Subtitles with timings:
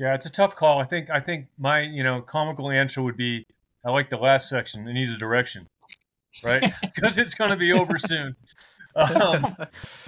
[0.00, 0.78] Yeah, it's a tough call.
[0.80, 3.46] I think I think my you know comical answer would be
[3.84, 4.88] I like the last section.
[4.88, 5.68] It needs a direction,
[6.42, 6.72] right?
[6.94, 8.34] Because it's going to be over soon.
[8.96, 9.56] Um,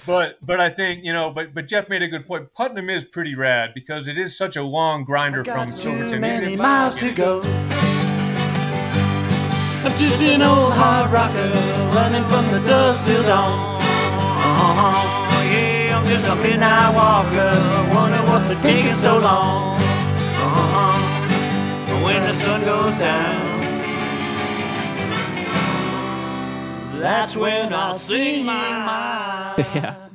[0.07, 2.55] but but I think you know, but but Jeff made a good point.
[2.55, 6.23] Putnam is pretty rad because it is such a long grinder from Silverton.
[6.23, 7.43] Many miles to go.
[9.85, 11.51] I'm just an old hard rocker
[11.95, 15.22] running from the dusk till dawn.
[16.13, 17.95] Just a midnight walker.
[17.95, 19.79] Wonder what's taking so long.
[19.79, 22.05] Uh-huh.
[22.05, 23.41] When the sun goes down.
[27.01, 29.55] That's when I'll sing my.
[29.75, 30.09] yeah.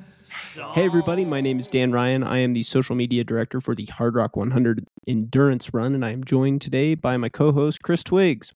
[0.76, 1.26] Hey, everybody.
[1.26, 2.22] My name is Dan Ryan.
[2.22, 6.12] I am the social media director for the Hard Rock 100 Endurance Run, and I
[6.12, 8.54] am joined today by my co host, Chris Twiggs.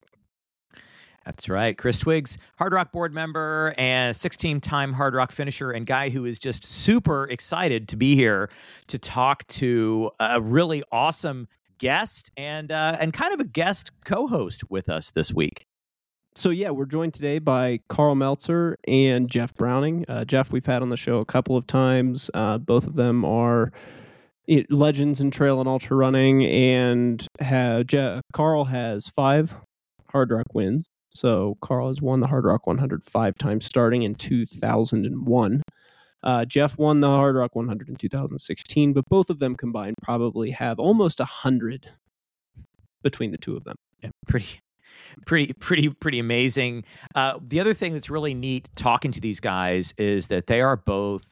[1.26, 1.78] That's right.
[1.78, 6.26] Chris Twiggs, Hard Rock board member and 16 time Hard Rock finisher, and guy who
[6.26, 8.50] is just super excited to be here
[8.88, 14.28] to talk to a really awesome guest and, uh, and kind of a guest co
[14.28, 15.66] host with us this week
[16.36, 20.06] so yeah, we're joined today by Karl Meltzer and Jeff Browning.
[20.08, 22.32] Uh, Jeff, we've had on the show a couple of times.
[22.34, 23.72] Uh, both of them are
[24.48, 27.86] it, legends in trail and ultra running, and have,
[28.34, 29.56] Karl has five
[30.12, 30.86] Hard Rock wins.
[31.14, 35.62] So Karl has won the Hard Rock 100 five times, starting in 2001.
[36.24, 40.52] Uh, Jeff won the Hard Rock 100 in 2016, but both of them combined probably
[40.52, 41.90] have almost a hundred
[43.02, 43.76] between the two of them.
[44.04, 44.62] Yeah, pretty
[45.26, 46.84] pretty pretty pretty amazing.
[47.16, 50.78] Uh, the other thing that's really neat talking to these guys is that they are
[50.78, 51.24] both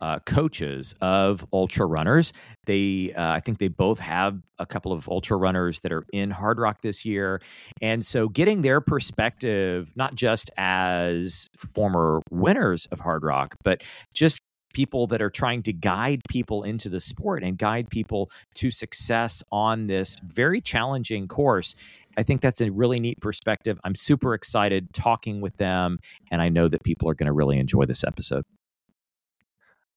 [0.00, 2.32] uh, coaches of ultra runners.
[2.66, 6.30] They, uh, I think, they both have a couple of ultra runners that are in
[6.30, 7.40] Hard Rock this year,
[7.80, 13.82] and so getting their perspective, not just as former winners of Hard Rock, but
[14.14, 14.40] just
[14.74, 19.42] people that are trying to guide people into the sport and guide people to success
[19.50, 21.74] on this very challenging course
[22.18, 23.78] I think that's a really neat perspective.
[23.84, 25.98] I'm super excited talking with them,
[26.32, 28.44] and I know that people are going to really enjoy this episode.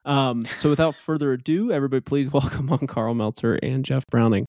[0.05, 4.45] Um, so, without further ado, everybody, please welcome on Karl Meltzer and Jeff Browning.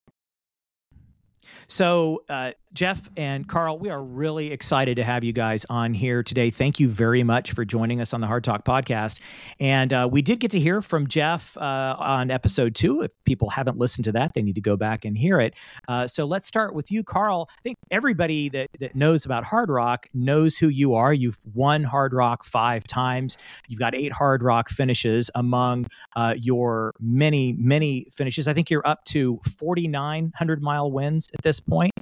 [1.72, 6.22] So, uh, Jeff and Karl, we are really excited to have you guys on here
[6.22, 6.50] today.
[6.50, 9.20] Thank you very much for joining us on the Hardtalk podcast.
[9.60, 13.02] And uh, we did get to hear from Jeff uh, on episode two.
[13.02, 15.54] If people haven't listened to that, they need to go back and hear it.
[15.86, 17.48] Uh, so let's start with you, Karl.
[17.50, 21.12] I think everybody that, that knows about Hard Rock knows who you are.
[21.12, 23.36] You've won Hard Rock five times,
[23.68, 28.48] you've got eight Hard Rock finishes among uh, your many, many finishes.
[28.48, 31.92] I think you're up to 4,900 mile wins at this point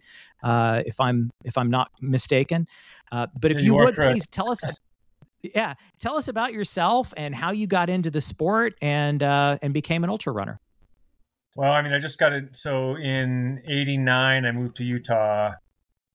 [0.42, 2.66] uh, if I'm if I'm not mistaken.
[3.12, 4.12] Uh, but if you, you would correct.
[4.12, 4.62] please tell us,
[5.42, 9.74] yeah, tell us about yourself and how you got into the sport and uh, and
[9.74, 10.60] became an ultra runner.
[11.56, 12.56] Well, I mean, I just got it.
[12.56, 15.52] So in '89, I moved to Utah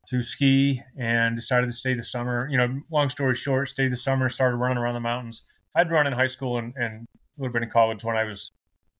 [0.08, 2.48] to ski and decided to stay the summer.
[2.50, 5.46] You know, long story short, stayed the summer, started running around the mountains.
[5.76, 7.06] I'd run in high school and, and
[7.38, 8.52] a little bit in college when I was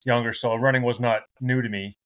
[0.04, 1.96] younger, so running was not new to me.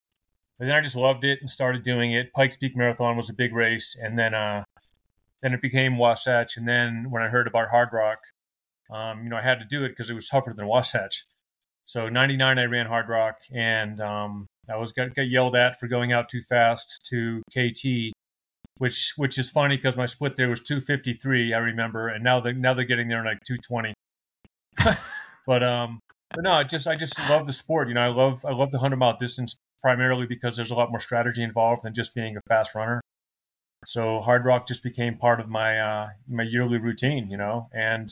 [0.60, 2.34] But then I just loved it and started doing it.
[2.34, 4.62] Pikes Peak Marathon was a big race, and then uh,
[5.41, 6.59] then it became Wasatch.
[6.59, 8.19] And then when I heard about Hard Rock,
[8.93, 11.25] um, you know, I had to do it because it was tougher than Wasatch.
[11.87, 15.88] So '99, I ran Hard Rock, and um, I was got, got yelled at for
[15.88, 18.12] going out too fast to KT,
[18.77, 22.53] which which is funny because my split there was 253, I remember, and now they
[22.53, 23.94] now they're getting there in like 220.
[25.47, 26.00] but um,
[26.34, 27.88] but no, I just I just love the sport.
[27.88, 30.91] You know, I love I love the hundred mile distance primarily because there's a lot
[30.91, 33.01] more strategy involved than just being a fast runner.
[33.87, 37.69] So hard rock just became part of my uh, my yearly routine, you know.
[37.73, 38.11] And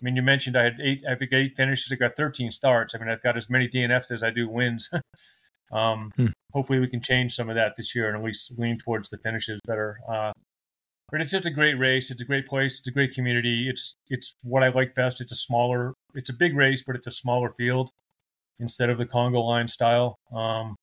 [0.00, 1.92] I mean, you mentioned I had eight, I think eight finishes.
[1.92, 2.94] I got 13 starts.
[2.94, 4.90] I mean, I've got as many DNFs as I do wins.
[5.72, 6.26] um, hmm.
[6.52, 9.18] Hopefully, we can change some of that this year and at least lean towards the
[9.18, 9.98] finishes better.
[10.08, 10.32] Uh,
[11.10, 12.10] but it's just a great race.
[12.10, 12.78] It's a great place.
[12.78, 13.68] It's a great community.
[13.68, 15.20] It's it's what I like best.
[15.20, 15.92] It's a smaller.
[16.14, 17.90] It's a big race, but it's a smaller field
[18.58, 20.16] instead of the Congo line style.
[20.34, 20.74] Um,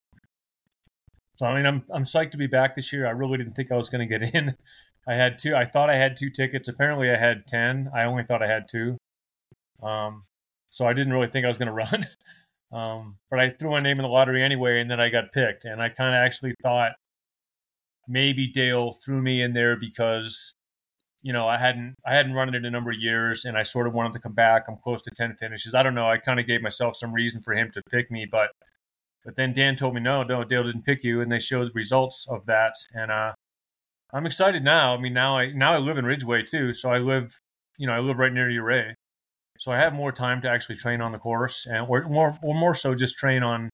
[1.39, 3.07] so I mean, I'm I'm psyched to be back this year.
[3.07, 4.55] I really didn't think I was going to get in.
[5.07, 5.55] I had two.
[5.55, 6.67] I thought I had two tickets.
[6.67, 7.89] Apparently, I had ten.
[7.95, 8.97] I only thought I had two.
[9.81, 10.25] Um,
[10.69, 12.05] so I didn't really think I was going to run.
[12.73, 15.63] um, but I threw my name in the lottery anyway, and then I got picked.
[15.63, 16.91] And I kind of actually thought
[18.05, 20.53] maybe Dale threw me in there because
[21.21, 23.63] you know I hadn't I hadn't run it in a number of years, and I
[23.63, 24.65] sort of wanted to come back.
[24.67, 25.73] I'm close to ten finishes.
[25.73, 26.09] I don't know.
[26.09, 28.49] I kind of gave myself some reason for him to pick me, but
[29.25, 31.73] but then Dan told me, no, no, Dale didn't pick you, and they showed the
[31.73, 32.73] results of that.
[32.93, 33.33] And uh,
[34.13, 34.95] I'm excited now.
[34.95, 37.33] I mean, now I now I live in Ridgway too, so I live,
[37.77, 38.95] you know, I live right near Ouray,
[39.59, 42.55] so I have more time to actually train on the course, and or more or
[42.55, 43.69] more so just train on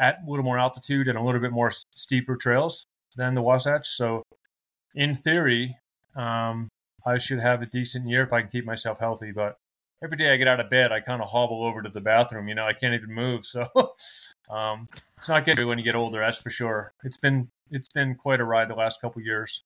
[0.00, 2.84] at a little more altitude and a little bit more steeper trails
[3.16, 3.86] than the Wasatch.
[3.88, 4.22] So,
[4.94, 5.76] in theory,
[6.16, 6.68] um,
[7.06, 9.32] I should have a decent year if I can keep myself healthy.
[9.32, 9.56] But
[10.02, 12.48] every day I get out of bed, I kind of hobble over to the bathroom.
[12.48, 13.44] You know, I can't even move.
[13.48, 13.64] So,
[14.50, 16.20] um, it's not good when you get older.
[16.20, 16.92] That's for sure.
[17.04, 19.64] It's been it's been quite a ride the last couple years.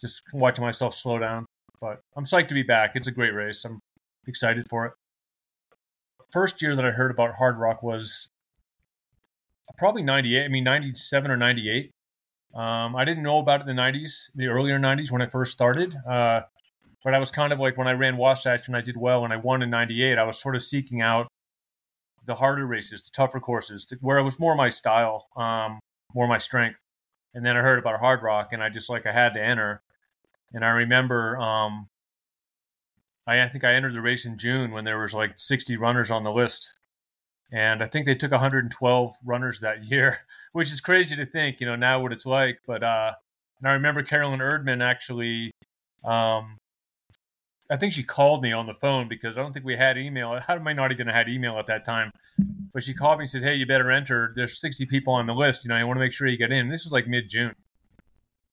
[0.00, 1.46] Just watching myself slow down.
[1.80, 2.92] But I'm psyched to be back.
[2.94, 3.64] It's a great race.
[3.64, 3.80] I'm
[4.26, 4.92] excited for it.
[6.30, 8.30] First year that I heard about Hard Rock was
[9.76, 10.44] probably 98.
[10.44, 11.90] I mean, 97 or 98.
[12.54, 15.52] Um, I didn't know about it in the 90s, the earlier 90s when I first
[15.52, 15.94] started.
[16.08, 16.42] Uh,
[17.04, 19.32] but I was kind of like when I ran Wasatch and I did well and
[19.32, 21.28] I won in 98, I was sort of seeking out
[22.24, 25.80] the harder races, the tougher courses, where it was more my style, um,
[26.14, 26.82] more my strength.
[27.34, 29.82] And then I heard about Hard Rock and I just like I had to enter.
[30.52, 31.88] And I remember um,
[33.26, 36.10] I, I think I entered the race in June when there was like 60 runners
[36.10, 36.74] on the list
[37.52, 40.20] and I think they took 112 runners that year,
[40.52, 42.60] which is crazy to think, you know, now what it's like.
[42.66, 43.12] But uh,
[43.60, 45.50] and I remember Carolyn Erdman actually,
[46.04, 46.56] um,
[47.70, 50.38] I think she called me on the phone because I don't think we had email.
[50.46, 52.10] How am I not even had email at that time?
[52.72, 54.32] But she called me and said, "Hey, you better enter.
[54.34, 55.64] There's 60 people on the list.
[55.64, 57.54] You know, I want to make sure you get in." This was like mid June,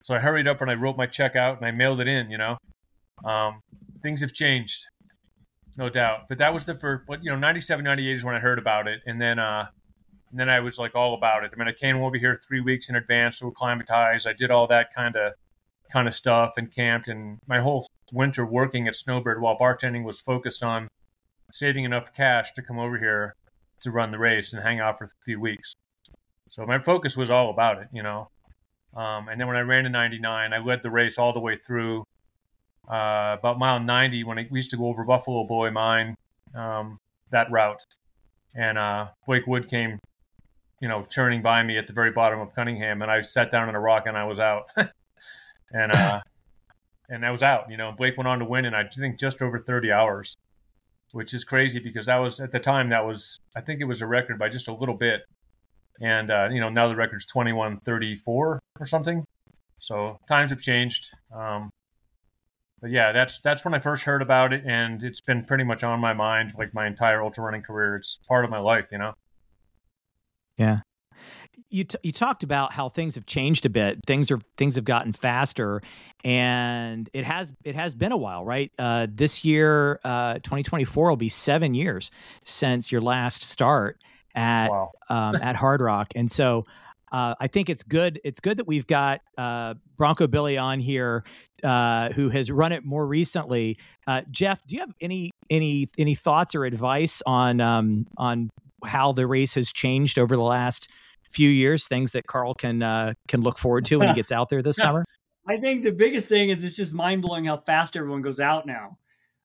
[0.04, 2.30] so I hurried up and I wrote my check out and I mailed it in.
[2.30, 2.58] You know,
[3.26, 3.62] um,
[4.02, 4.86] things have changed
[5.78, 6.28] no doubt.
[6.28, 8.88] But that was the first, but you know, 97, 98 is when I heard about
[8.88, 9.02] it.
[9.06, 9.66] And then, uh,
[10.32, 11.52] and then I was like all about it.
[11.54, 14.26] I mean, I came over here three weeks in advance to acclimatize.
[14.26, 15.34] I did all that kind of,
[15.92, 17.08] kind of stuff and camped.
[17.08, 20.88] And my whole winter working at Snowbird while bartending was focused on
[21.52, 23.36] saving enough cash to come over here
[23.82, 25.74] to run the race and hang out for a few weeks.
[26.50, 28.30] So my focus was all about it, you know.
[28.96, 31.58] Um, and then when I ran in '99, I led the race all the way
[31.58, 32.06] through
[32.90, 36.16] uh, about mile 90 when we used to go over Buffalo Boy Mine,
[36.56, 36.98] um,
[37.30, 37.86] that route.
[38.56, 40.00] And uh, Blake Wood came,
[40.82, 43.70] you know, churning by me at the very bottom of Cunningham, and I sat down
[43.70, 44.70] on a rock and I was out.
[45.72, 46.22] and uh,
[47.10, 47.70] and I was out.
[47.70, 50.38] You know, Blake went on to win, and I think just over 30 hours,
[51.12, 54.02] which is crazy because that was at the time that was I think it was
[54.02, 55.22] a record by just a little bit.
[56.02, 59.26] And uh, you know, now the record's 21:34 or something.
[59.80, 61.10] So times have changed.
[61.34, 61.70] Um,
[62.82, 65.84] but yeah, that's that's when I first heard about it, and it's been pretty much
[65.84, 67.98] on my mind like my entire ultra running career.
[67.98, 69.14] It's part of my life, you know.
[70.58, 70.80] Yeah.
[71.70, 74.00] You t- you talked about how things have changed a bit.
[74.06, 75.82] Things are things have gotten faster,
[76.24, 78.72] and it has it has been a while, right?
[78.78, 82.12] Uh, this year, uh, 2024 will be seven years
[82.44, 84.02] since your last start
[84.36, 84.92] at wow.
[85.10, 86.66] um, at Hardrock, and so
[87.12, 88.20] uh, I think it's good.
[88.24, 91.24] It's good that we've got uh, Bronco Billy on here,
[91.64, 93.78] uh, who has run it more recently.
[94.08, 98.50] Uh, Jeff, do you have any any any thoughts or advice on um, on
[98.86, 100.90] how the race has changed over the last
[101.30, 101.88] few years?
[101.88, 104.78] Things that Karl can uh, can look forward to when he gets out there this
[104.78, 105.06] summer.
[105.48, 108.66] I think the biggest thing is it's just mind blowing how fast everyone goes out
[108.66, 108.98] now.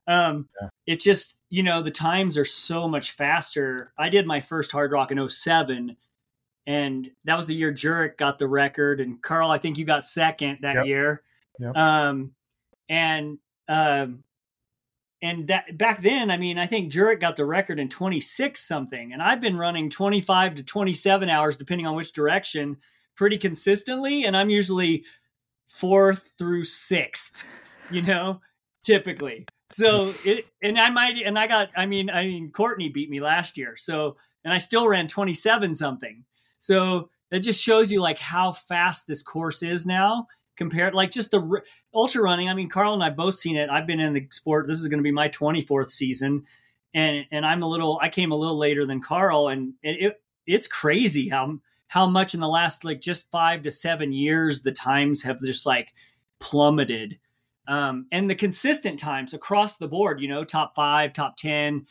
[0.06, 0.68] Um, yeah.
[0.86, 3.92] It's just you know the times are so much faster.
[3.96, 5.96] I did my first hard rock in 07
[6.66, 10.02] and that was the year Jurek got the record, and Karl, I think you got
[10.02, 10.86] second that yep.
[10.86, 11.22] year.
[11.58, 11.76] Yep.
[11.76, 12.32] Um,
[12.88, 13.38] and
[13.68, 14.24] um,
[15.24, 19.14] and that back then, I mean, I think Jurek got the record in 26 something,
[19.14, 22.76] and I've been running 25 to 27 hours, depending on which direction,
[23.16, 25.04] pretty consistently, and I'm usually
[25.66, 27.42] fourth through sixth,
[27.90, 28.42] you know,
[28.82, 29.46] typically.
[29.70, 33.20] So it, and I might, and I got, I mean, I mean, Courtney beat me
[33.20, 36.22] last year, so and I still ran 27 something.
[36.58, 41.30] So that just shows you like how fast this course is now compared like just
[41.30, 42.48] the ultra running.
[42.48, 43.70] I mean, Karl and I both seen it.
[43.70, 44.66] I've been in the sport.
[44.66, 46.44] This is going to be my 24th season.
[46.94, 50.20] And, and I'm a little, I came a little later than Karl and it, it
[50.46, 51.58] it's crazy how,
[51.88, 55.66] how much in the last like just five to seven years, the times have just
[55.66, 55.92] like
[56.38, 57.18] plummeted.
[57.66, 61.86] Um, and the consistent times across the board, you know, top five, top 10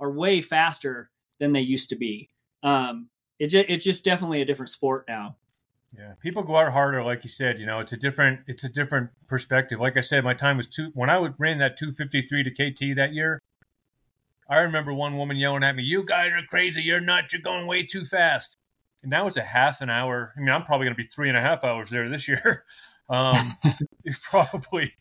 [0.00, 2.30] are way faster than they used to be.
[2.62, 5.36] Um, it it's just definitely a different sport now.
[5.96, 7.58] Yeah, people go out harder, like you said.
[7.58, 9.80] You know, it's a different it's a different perspective.
[9.80, 12.96] Like I said, my time was two when I would ran that 253 to KT
[12.96, 13.40] that year.
[14.50, 16.82] I remember one woman yelling at me, "You guys are crazy!
[16.82, 17.32] You're not!
[17.32, 18.56] You're going way too fast!"
[19.02, 20.34] And now it's a half an hour.
[20.36, 22.64] I mean, I'm probably going to be three and a half hours there this year.
[23.08, 23.56] um,
[24.22, 24.92] probably,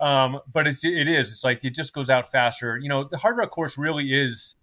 [0.00, 1.32] um, but it's it is.
[1.32, 2.78] It's like it just goes out faster.
[2.78, 4.56] You know, the Hardrock course really is.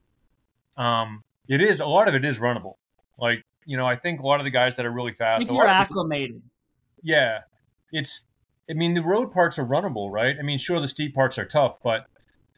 [0.77, 2.75] Um, it is a lot of it is runnable.
[3.17, 5.67] Like, you know, I think a lot of the guys that are really fast, you're
[5.67, 6.41] acclimated.
[7.03, 7.39] yeah,
[7.91, 8.27] it's.
[8.69, 10.36] I mean, the road parts are runnable, right?
[10.39, 12.07] I mean, sure, the steep parts are tough, but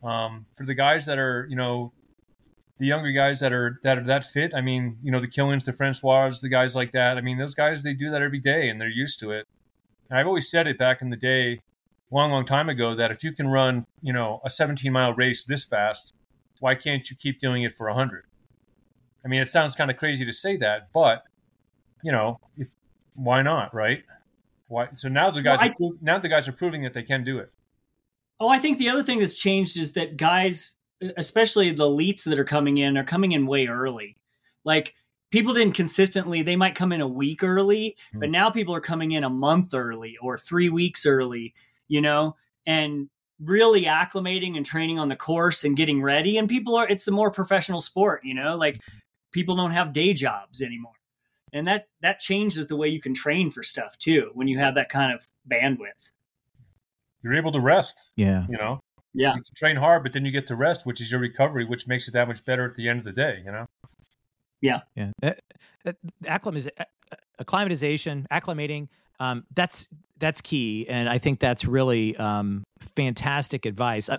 [0.02, 1.92] um, for the guys that are, you know,
[2.80, 4.54] the younger guys that are that are that fit.
[4.56, 7.18] I mean, you know, the Killings, the Francois, the guys like that.
[7.18, 9.48] I mean, those guys they do that every day and they're used to it.
[10.10, 11.62] And I've always said it back in the day,
[12.12, 15.44] long, long time ago, that if you can run, you know, a 17 mile race
[15.44, 16.14] this fast,
[16.60, 18.26] why can't you keep doing it for 100?
[19.28, 21.24] I mean, it sounds kind of crazy to say that, but
[22.02, 22.70] you know, if
[23.14, 24.02] why not, right?
[24.70, 24.88] Why?
[24.96, 27.26] So now the guys, Well, I- are, now the guys are proving that they can
[27.26, 27.52] do it.
[28.40, 30.76] Oh, I think the other thing that's changed is that guys,
[31.18, 34.16] especially the elites that are coming in, are coming in way early.
[34.64, 34.96] Like
[35.30, 38.20] people didn't consistently, they might come in a week early, hmm.
[38.20, 41.54] but now people are coming in a month early or three weeks early,
[41.90, 43.10] you know, and
[43.44, 46.38] really acclimating and training on the course and getting ready.
[46.38, 48.80] And people are, it's a more professional sport, you know, like
[49.32, 50.94] people don't have day jobs anymore.
[51.54, 54.76] And that that changes the way you can train for stuff too when you have
[54.76, 56.12] that kind of bandwidth.
[57.24, 58.12] You're able to rest.
[58.16, 58.46] Yeah.
[58.50, 58.80] You know,
[59.14, 59.30] Yeah.
[59.36, 61.88] you can train hard, but then you get to rest, which is your recovery, which
[61.88, 63.42] makes it that much better at the end of the day.
[63.46, 63.66] You know.
[64.62, 64.82] Yeah.
[64.96, 65.92] yeah uh,
[66.24, 66.84] acclimat- uh,
[67.40, 68.90] acclimatization, acclimating.
[69.20, 69.88] Um, that's
[70.20, 72.64] that's key, and I think that's really um,
[72.96, 74.10] fantastic advice.
[74.10, 74.18] Uh,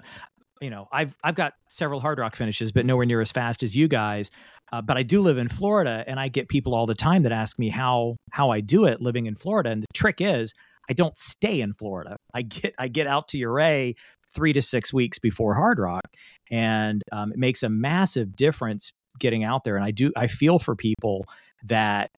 [0.61, 3.77] you know, I've I've got several hard rock finishes, but nowhere near as fast as
[3.77, 4.31] you guys.
[4.73, 7.33] Uh, but I do live in Florida, and I get people all the time that
[7.33, 9.71] ask me how how I do it living in Florida.
[9.71, 10.53] And the trick is,
[10.89, 12.17] I don't stay in Florida.
[12.35, 13.95] I get I get out to Ouray
[14.35, 16.05] three to six weeks before Hard Rock,
[16.51, 19.77] and um, it makes a massive difference getting out there.
[19.77, 21.25] And I do I feel for people
[21.65, 22.11] that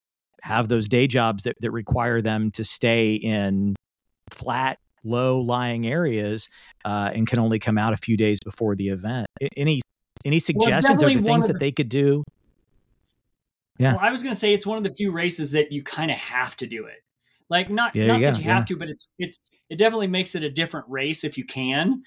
[0.43, 3.75] have those day jobs that, that require them to stay in
[4.31, 6.49] flat, low lying areas
[6.85, 9.27] uh, and can only come out a few days before the event.
[9.57, 9.81] Any
[10.25, 12.25] any suggestions or the things that the- they could do?
[13.81, 13.93] Yeah.
[13.93, 16.11] Well, I was going to say it's one of the few races that you kind
[16.11, 17.03] of have to do it.
[17.49, 18.55] Like not There not you that you yeah.
[18.55, 22.03] have to, but it's it's it definitely makes it a different race if you can.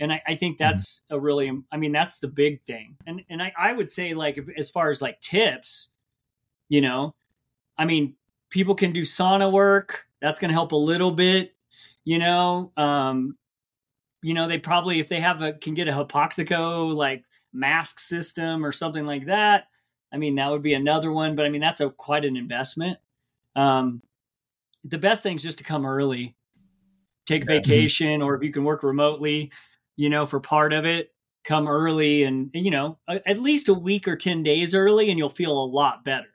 [0.00, 0.68] And I, I think Mm-hmm.
[0.70, 2.96] that's a really I mean that's the big thing.
[3.06, 5.90] And and I, I would say like if, as far as like tips,
[6.68, 7.14] you know,
[7.78, 8.14] I mean
[8.48, 10.06] people can do sauna work.
[10.20, 11.54] That's going to help a little bit.
[12.04, 13.36] You know, um,
[14.22, 18.64] you know they probably if they have a can get a hypoxico like mask system
[18.64, 19.64] or something like that
[20.12, 22.98] I mean, that would be another one, but I mean, that's a quite an investment.
[23.56, 24.02] Um,
[24.84, 26.36] the best thing is just to come early,
[27.26, 27.58] take Yeah.
[27.58, 29.52] vacation, or if you can work remotely,
[29.96, 31.12] you know, for part of it,
[31.44, 35.30] come early and, you know, at least a week or 10 days early, and you'll
[35.30, 36.28] feel a lot better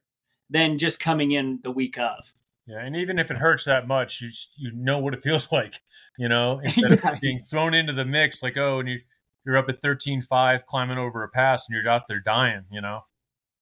[0.50, 2.34] than just coming in the week of.
[2.68, 5.76] Yeah, and even if it hurts that much, you you know what it feels like,
[6.18, 9.00] you know, instead of being thrown into the mix, like oh, and you
[9.46, 12.82] you're up at thirteen five climbing over a pass, and you're out there dying, you
[12.82, 13.02] know.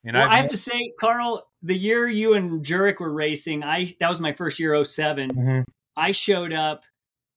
[0.04, 3.64] And Well, I've- I have to say, Karl, the year you and Jurek were racing,
[3.64, 5.30] I that was my first year 07.
[5.30, 5.64] Mhm.
[5.96, 6.84] I showed up.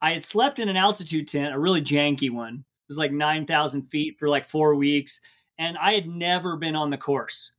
[0.02, 2.56] I had slept in an altitude tent, a really janky one.
[2.56, 5.20] It was like 9,000 feet for like four weeks.
[5.58, 7.54] And I had never been on the course.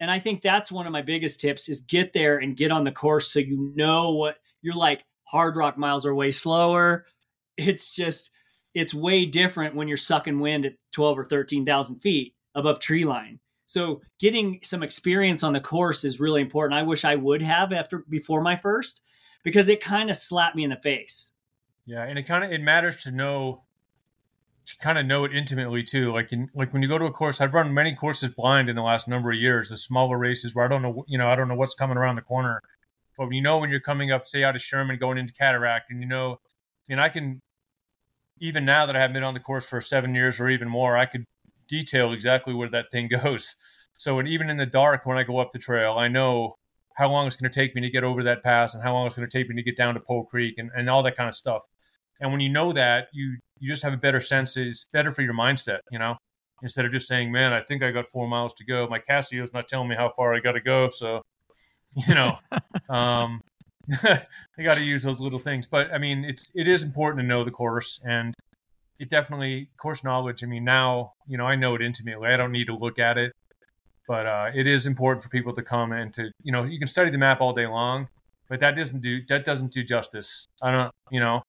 [0.00, 2.84] And I think that's one of my biggest tips is get there and get on
[2.84, 5.04] the course so you know what you're like.
[5.28, 7.06] Hard rock miles are way slower.
[7.58, 8.30] It's just,
[8.74, 13.38] it's way different when you're sucking wind at 12 or 13,000 feet above tree line.
[13.72, 16.78] So getting some experience on the course is really important.
[16.78, 19.00] I wish I would have after before my first
[19.44, 21.32] because it kind of slapped me in the face.
[21.86, 23.62] Yeah, and it kind of it matters to know
[24.66, 26.12] to kind of know it intimately too.
[26.12, 28.76] Like in like when you go to a course, I've run many courses blind in
[28.76, 29.70] the last number of years.
[29.70, 32.16] The smaller races where I don't know, you know, I don't know what's coming around
[32.16, 32.60] the corner.
[33.16, 36.02] But you know when you're coming up, say out of Sherman, going into Cataract, and
[36.02, 36.40] you know,
[36.90, 37.40] and I can
[38.38, 40.94] even now that I haven't been on the course for seven years or even more,
[40.94, 41.24] I could
[41.72, 43.56] detail exactly where that thing goes.
[43.96, 46.56] So and even in the dark when I go up the trail, I know
[46.94, 49.06] how long it's going to take me to get over that pass and how long
[49.06, 51.16] it's going to take me to get down to Pole Creek and, and all that
[51.16, 51.62] kind of stuff.
[52.20, 54.56] And when you know that, you you just have a better sense.
[54.56, 56.16] It's better for your mindset, you know,
[56.62, 59.52] instead of just saying, "Man, I think I got four miles to go." My Casio's
[59.52, 61.22] not telling me how far I got to go, so
[62.06, 62.38] you know,
[62.88, 63.40] um,
[64.02, 65.66] I got to use those little things.
[65.66, 68.34] But I mean, it's it is important to know the course, and
[69.02, 70.44] it definitely course knowledge.
[70.44, 72.28] I mean, now you know I know it intimately.
[72.28, 73.32] I don't need to look at it,
[74.06, 76.86] but uh, it is important for people to come and to you know you can
[76.86, 78.08] study the map all day long,
[78.48, 80.46] but that doesn't do that doesn't do justice.
[80.62, 81.42] I don't you know.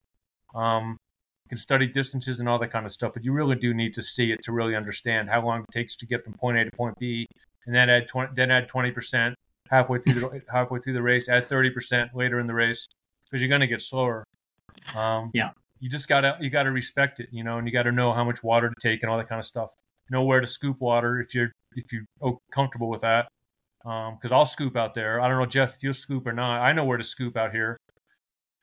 [0.54, 0.96] Um,
[1.44, 3.94] you can study distances and all that kind of stuff, but you really do need
[3.94, 6.64] to see it to really understand how long it takes to get from point A
[6.64, 7.26] to point B,
[7.66, 9.36] and then add twenty, then add twenty percent
[9.70, 12.88] halfway through the halfway through the race, add thirty percent later in the race
[13.24, 14.24] because you're going to get slower.
[14.96, 15.50] Um, Yeah.
[15.84, 18.24] You just gotta you gotta respect it, you know, and you got to know how
[18.24, 19.70] much water to take and all that kind of stuff.
[20.08, 23.28] Know where to scoop water if you're if you're comfortable with that.
[23.82, 25.20] Because I'll scoop out there.
[25.20, 26.62] I don't know, Jeff, if you'll scoop or not.
[26.62, 27.76] I know where to scoop out here.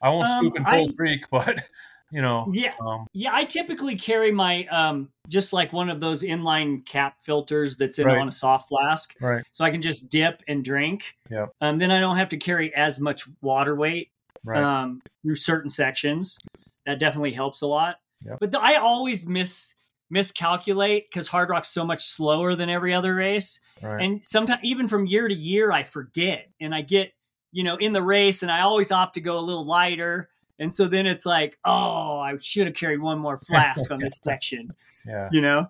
[0.01, 1.63] I won't Um, scoop in I- Cold Creek, but
[2.09, 2.49] you know.
[2.51, 2.73] Yeah.
[2.83, 7.77] Um, Yeah, I typically carry my um just like one of those inline cap filters
[7.77, 8.17] that's in Right.
[8.17, 9.13] on a soft flask.
[9.21, 9.43] right.
[9.51, 11.13] So I can just dip and drink.
[11.29, 11.45] Yeah.
[11.61, 14.09] Um then I don't have to carry as much water weight
[14.43, 14.57] Right.
[14.63, 16.39] um through certain sections.
[16.85, 17.97] That definitely helps a lot.
[18.25, 18.37] Yep.
[18.39, 19.75] But the, I always miss
[20.11, 23.59] miscalculate because Hard Rock's so much slower than every other race.
[23.81, 24.03] right.
[24.03, 27.13] And sometimes even from year to year I forget and I get,
[27.51, 30.29] you know, in the race and I always opt to go a little lighter.
[30.59, 34.17] And so then it's like, oh, I should have carried one more flask on this
[34.21, 34.71] section,
[35.07, 35.29] yeah.
[35.31, 35.67] you know?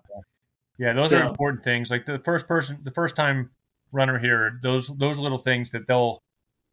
[0.78, 1.90] Yeah, those are important things.
[1.90, 3.50] Like the first person, the first time
[3.92, 6.20] runner here, those those little things that they'll,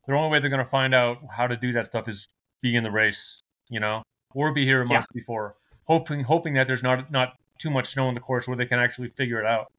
[0.08, 2.28] the only way they're going to find out how to do that stuff is
[2.62, 4.02] be in the race, you know,
[4.34, 5.56] or be here a month before,
[5.86, 8.80] hoping hoping that there's not not too much snow in the course where they can
[8.80, 9.72] actually figure it out,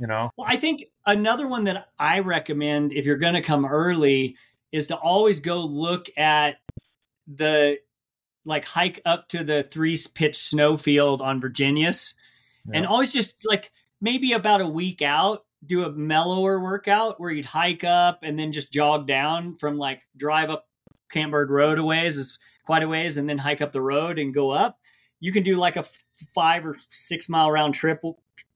[0.00, 0.30] you know.
[0.36, 4.36] Well, I think another one that I recommend if you're going to come early
[4.70, 6.56] is to always go look at
[7.26, 7.78] the
[8.44, 12.14] like hike up to the three pitch snow field on Virginius.
[12.72, 17.44] And always just like maybe about a week out do a mellower workout where you'd
[17.44, 20.66] hike up and then just jog down from like drive up
[21.10, 24.18] Camp Bird Road a ways is quite a ways and then hike up the road
[24.18, 24.78] and go up.
[25.20, 25.84] You can do like a
[26.34, 28.02] five or six mile round trip,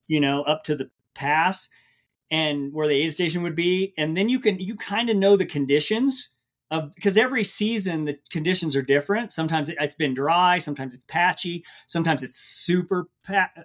[0.07, 1.69] you know, up to the pass
[2.31, 5.37] and where the aid station would be, and then you can you kind of know
[5.37, 6.31] the conditions
[6.71, 9.33] of because every season the conditions are different.
[9.33, 13.09] Sometimes it, it's been dry, sometimes it's patchy, sometimes it's super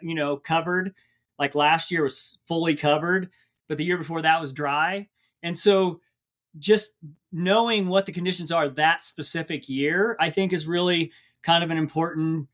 [0.01, 0.93] you know covered.
[1.39, 3.29] Like last year was fully covered,
[3.67, 5.07] but the year before that was dry,
[5.41, 6.01] and so
[6.59, 6.91] just
[7.31, 11.11] knowing what the conditions are that specific year, I think is really
[11.43, 12.47] kind of an important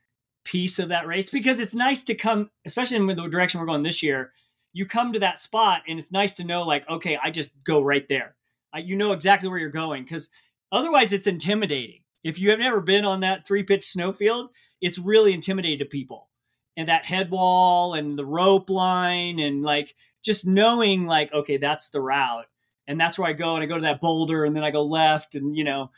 [0.44, 3.84] piece of that race because it's nice to come, especially in the direction we're going
[3.84, 4.32] this year.
[4.74, 7.82] You come to that spot and it's nice to know, like, okay, I just go
[7.82, 8.36] right there.
[8.76, 10.30] You know exactly where you're going because
[10.72, 12.02] otherwise it's intimidating.
[12.24, 16.30] If you have never been on that three pitch snowfield, it's really intimidating to people.
[16.76, 21.90] And that head wall and the rope line and like just knowing, like, okay, that's
[21.90, 22.46] the route
[22.88, 24.84] and that's where I go and I go to that boulder and then I go
[24.84, 25.92] left and you know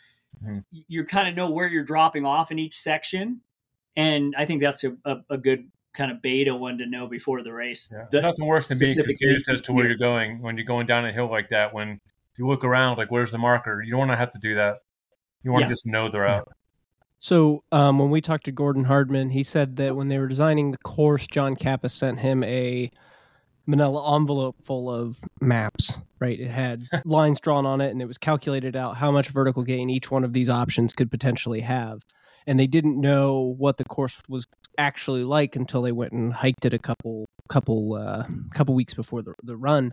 [0.46, 0.64] Mhm.
[0.72, 3.42] you kind of know where you're dropping off in each section
[3.98, 7.44] and I think that's a, a, a good kind of beta one to know before
[7.44, 7.90] the race.
[7.92, 8.06] Yeah.
[8.10, 10.86] The- Nothing worse than being specific confused as to where you're going when you're going
[10.88, 11.74] down a hill like that.
[11.74, 12.00] When
[12.38, 13.82] you look around, like where's the marker?
[13.84, 14.78] You don't want to have to do that.
[15.44, 15.68] You want Yeah.
[15.68, 16.48] to just know the route.
[17.18, 20.72] So um, when we talked to Gordon Hardman, he said that when they were designing
[20.72, 22.92] the course, John Cappis sent him a
[23.70, 26.00] manila envelope full of maps.
[26.20, 29.64] Right, it had lines drawn on it, and it was calculated out how much vertical
[29.64, 32.02] gain each one of these options could potentially have.
[32.48, 36.66] And they didn't know what the course was actually like until they went and hiked
[36.66, 39.92] it a couple couple uh, couple weeks before the the run.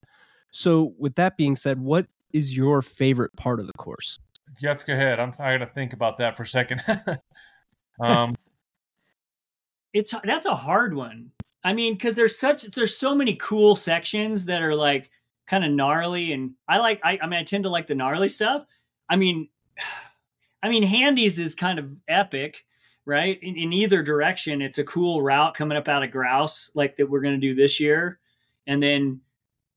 [0.53, 4.19] So with that being said, what is your favorite part of the course?
[4.61, 5.21] Jeff, go ahead.
[5.21, 6.83] I'm I got to think about that for a second.
[8.01, 8.35] um,
[9.93, 11.33] it's that's a hard one.
[11.67, 15.11] I mean, because there's such there's so many cool sections that are like
[15.49, 18.29] kind of gnarly, and I like I, I mean I tend to like the gnarly
[18.29, 18.65] stuff.
[19.09, 19.49] I mean,
[20.63, 22.65] I mean Handies is kind of epic,
[23.05, 23.37] right?
[23.43, 27.11] In, in either direction, it's a cool route coming up out of Grouse, like that
[27.11, 28.21] we're going to do this year,
[28.69, 29.21] and then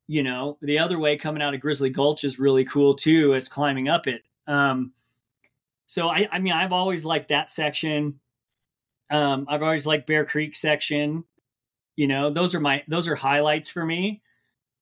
[0.05, 3.49] you know the other way coming out of Grizzly Gulch is really cool too, as
[3.49, 4.21] climbing up it.
[4.45, 4.91] Um,
[5.87, 8.19] so I, I mean, I've always liked that section.
[9.09, 11.23] Um, I've always liked Bear Creek section.
[11.99, 14.21] You know, those are my those are highlights for me.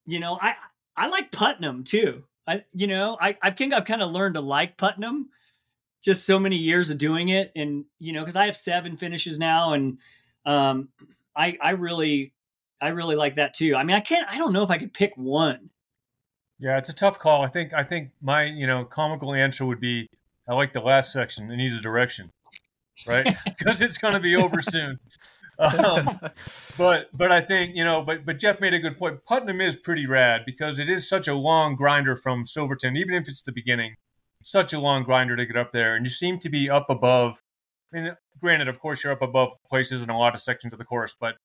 [0.06, 0.54] You know, I
[0.96, 2.26] I like Putnam too.
[2.46, 5.30] I you know, I I think I've kind of learned to like Putnam
[6.04, 9.40] just so many years of doing it and you know, cuz I have 7 finishes
[9.40, 9.98] now and
[10.46, 10.90] um
[11.36, 12.34] I I really
[12.80, 13.76] I really like that too.
[13.76, 15.72] I mean, I can't I don't know if I could pick one.
[16.60, 17.44] yeah, it's a tough call.
[17.44, 20.08] I think I think my you know comical answer would be
[20.50, 22.30] I like the last section in either direction,
[23.08, 23.28] right?
[23.46, 25.00] Because it's going to be over soon.
[25.60, 26.20] Um,
[26.78, 29.24] but but I think you know, but but Jeff made a good point.
[29.26, 33.28] Putnam is pretty rad because it is such a long grinder from Silverton, even if
[33.28, 33.96] it's the beginning.
[34.44, 37.42] Such a long grinder to get up there, and you seem to be up above.
[37.94, 40.80] I mean, granted, of course, you're up above places in a lot of sections of
[40.80, 41.36] the course, but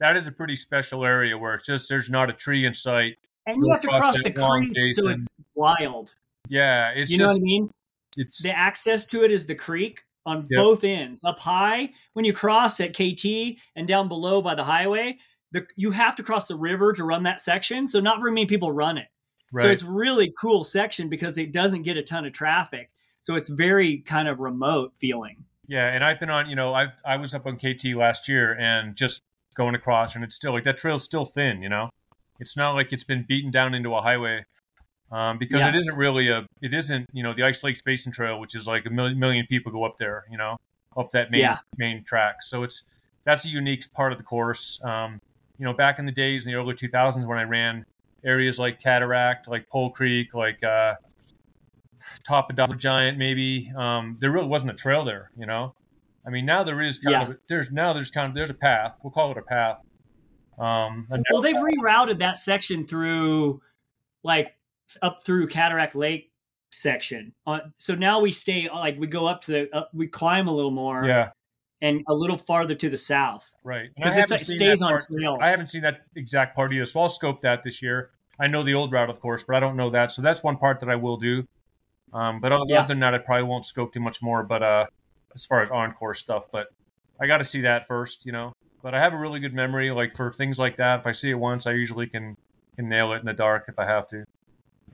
[0.00, 3.16] that is a pretty special area where it's just there's not a tree in sight.
[3.46, 6.12] And you Go have to across cross the long creek so it's wild.
[6.48, 7.70] Yeah, it's you know what I mean?
[8.16, 10.56] it's the access to it is the creek on Yep.
[10.56, 11.24] both ends.
[11.24, 15.18] Up high, when you cross at KT, and down below by the highway,
[15.50, 17.86] the you have to cross the river to run that section.
[17.86, 19.08] So not very many people run it.
[19.54, 22.90] So it's really cool section because it doesn't get a ton of traffic.
[23.20, 25.44] So it's very kind of remote feeling.
[25.68, 28.54] Yeah, and I've been on, you know, I I was up on KT last year
[28.58, 29.22] and just
[29.54, 31.90] going across, and it's still like that trail's still thin, you know.
[32.40, 34.44] It's not like it's been beaten down into a highway,
[35.12, 35.68] um, because Yeah.
[35.68, 38.66] it isn't really a, it isn't, you know, the Ice Lakes Basin Trail, which is
[38.66, 40.56] like a million, million people go up there, you know.
[40.96, 41.58] up that main Yeah.
[41.78, 42.42] main track.
[42.42, 42.84] So it's
[43.24, 44.78] that's a unique part of the course.
[44.84, 45.20] Um,
[45.58, 47.86] you know, back in the days in the early 2000s when I ran
[48.24, 50.94] areas like Cataract, like Pole Creek, like uh,
[52.24, 55.30] Top of Dollar Giant, maybe um, there really wasn't a trail there.
[55.36, 55.74] You know,
[56.26, 57.28] I mean now there is kind Yeah.
[57.30, 58.98] of there's now there's kind of there's a path.
[59.02, 59.78] We'll call it a path.
[60.58, 63.62] Um, Well, they've rerouted that section through,
[64.22, 64.54] like,
[65.00, 66.30] up through Cataract Lake
[66.70, 67.32] section.
[67.46, 70.52] Uh, so now we stay like we go up to the up, we climb a
[70.52, 71.30] little more yeah,
[71.80, 73.90] and a little farther to the south right.
[73.96, 75.38] Because it stays on part- trail.
[75.40, 78.10] I haven't seen that exact part either, so I'll scope that this year.
[78.40, 80.56] I know the old route, of course, but I don't know that, so that's one
[80.56, 81.46] part that I will do.
[82.12, 82.84] Um, but other, Yeah.
[82.84, 84.42] than that, I probably won't scope too much more.
[84.42, 84.86] But uh,
[85.34, 86.68] as far as encore stuff, but
[87.20, 88.52] I got to see that first, you know.
[88.82, 91.00] But I have a really good memory, like for things like that.
[91.00, 92.36] If I see it once, I usually can
[92.76, 94.24] can nail it in the dark if I have to.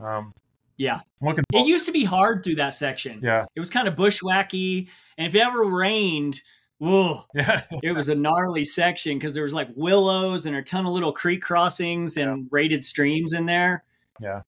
[0.00, 0.32] Um,
[0.76, 1.44] yeah, looking.
[1.52, 3.20] it used to be hard through that section.
[3.22, 6.40] yeah, It was kind of bushwhacky, and if it ever rained,
[6.78, 10.86] whoa, yeah, it was a gnarly section because there was like willows and a ton
[10.86, 13.84] of little creek crossings and rated streams in there.
[14.20, 14.42] yeah.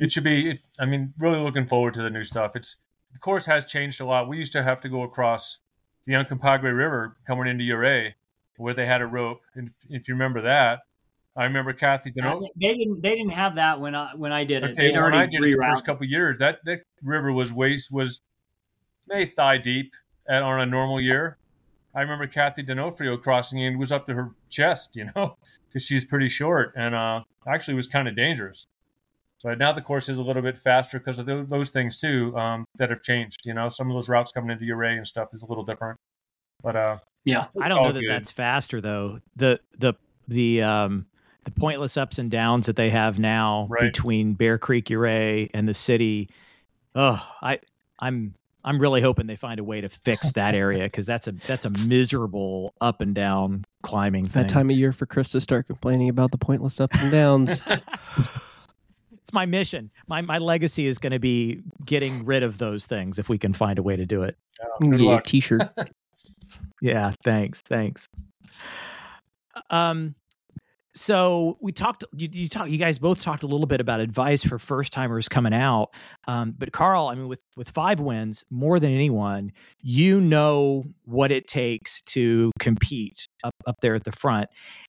[0.00, 0.50] It should be.
[0.50, 2.56] It, I mean, really looking forward to the new stuff.
[2.56, 2.76] It's
[3.12, 4.26] the course has changed a lot.
[4.26, 5.60] We used to have to go across
[6.06, 8.14] the Uncompahgre River coming into Ouray,
[8.56, 9.42] where they had a rope.
[9.54, 10.80] And if you remember that,
[11.34, 12.46] I remember Kathy Deneau.
[12.60, 13.00] They didn't.
[13.00, 14.72] They didn't have that when I when I did it.
[14.72, 17.32] Okay, They'd when I already did it the first couple of years, that, that river
[17.32, 18.20] was waist was
[19.08, 19.92] maybe thigh deep
[20.28, 21.38] at, on a normal year.
[21.94, 25.36] I remember Kathy D'Onofrio crossing in was up to her chest, you know,
[25.68, 28.66] because she's pretty short and uh, actually was kind of dangerous.
[29.38, 32.36] So now the course is a little bit faster because of those, those things too
[32.36, 33.40] um, that have changed.
[33.44, 35.98] You know, some of those routes coming into Ouray and stuff is a little different.
[36.62, 38.10] But uh, Yeah, I don't know that good.
[38.10, 39.18] that's faster though.
[39.36, 39.94] The the
[40.28, 41.06] the um
[41.44, 43.82] the pointless ups and downs that they have now Right.
[43.92, 46.28] between Bear Creek Ouray and the city.
[46.94, 47.58] Oh, I
[47.98, 51.32] I'm I'm really hoping they find a way to fix that area because that's a
[51.46, 54.42] that's a miserable up and down climbing It's thing.
[54.44, 57.60] that time of year for Chris to start complaining about the pointless ups and downs.
[59.12, 59.90] it's my mission.
[60.06, 63.52] My my legacy is going to be getting rid of those things if we can
[63.52, 64.36] find a way to do it.
[64.80, 65.24] good yeah, luck.
[65.24, 65.62] t-shirt.
[66.80, 68.08] Yeah, thanks, thanks.
[69.70, 70.14] Um,
[70.94, 72.04] so we talked.
[72.14, 72.68] You, you talk.
[72.68, 75.88] You guys both talked a little bit about advice for first timers coming out.
[76.28, 81.32] Um, but Karl, I mean, with with five wins, more than anyone, you know what
[81.32, 84.48] it takes to compete up up there at the front.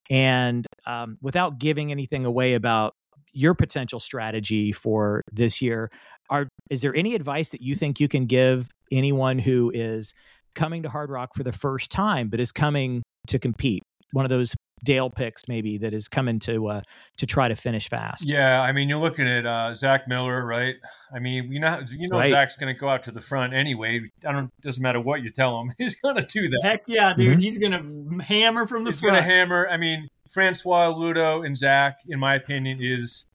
[0.10, 2.94] And um, without giving anything away about
[3.32, 5.90] your potential strategy for this year,
[6.30, 10.14] are is there any advice that you think you can give anyone who is
[10.54, 13.84] coming to Hard Rock for the first time, but is coming to compete.
[14.12, 16.82] One of those Dale picks, maybe that is coming to uh,
[17.18, 18.30] to try to finish fast.
[18.30, 20.76] Yeah, I mean, you're looking at uh, Zach Miller, right?
[21.16, 22.30] I mean, you know, you know, Right.
[22.32, 24.02] Zach's going to go out to the front anyway.
[24.28, 24.52] I don't.
[24.62, 26.60] Doesn't matter what you tell him, he's going to do that.
[26.64, 27.38] heck yeah, dude.
[27.38, 27.42] Mhm.
[27.42, 28.96] He's gonna hammer from the front.
[28.96, 29.68] He's going to hammer.
[29.70, 33.26] I mean, Francois Ludo and Zach, in my opinion, is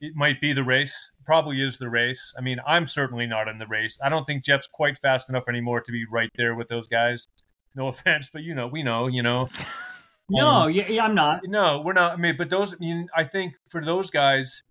[0.00, 1.12] it might be the race.
[1.24, 2.34] Probably is the race.
[2.36, 3.96] I mean, I'm certainly not in the race.
[4.02, 7.26] I don't think Jeff's quite fast enough anymore to be right there with those guys.
[7.74, 9.48] No offense, but you know, we know, you know.
[10.28, 11.42] No, yeah, yeah, I'm not.
[11.44, 12.12] No, we're not.
[12.12, 12.74] I mean, but those.
[12.74, 14.62] I mean, I think for those guys,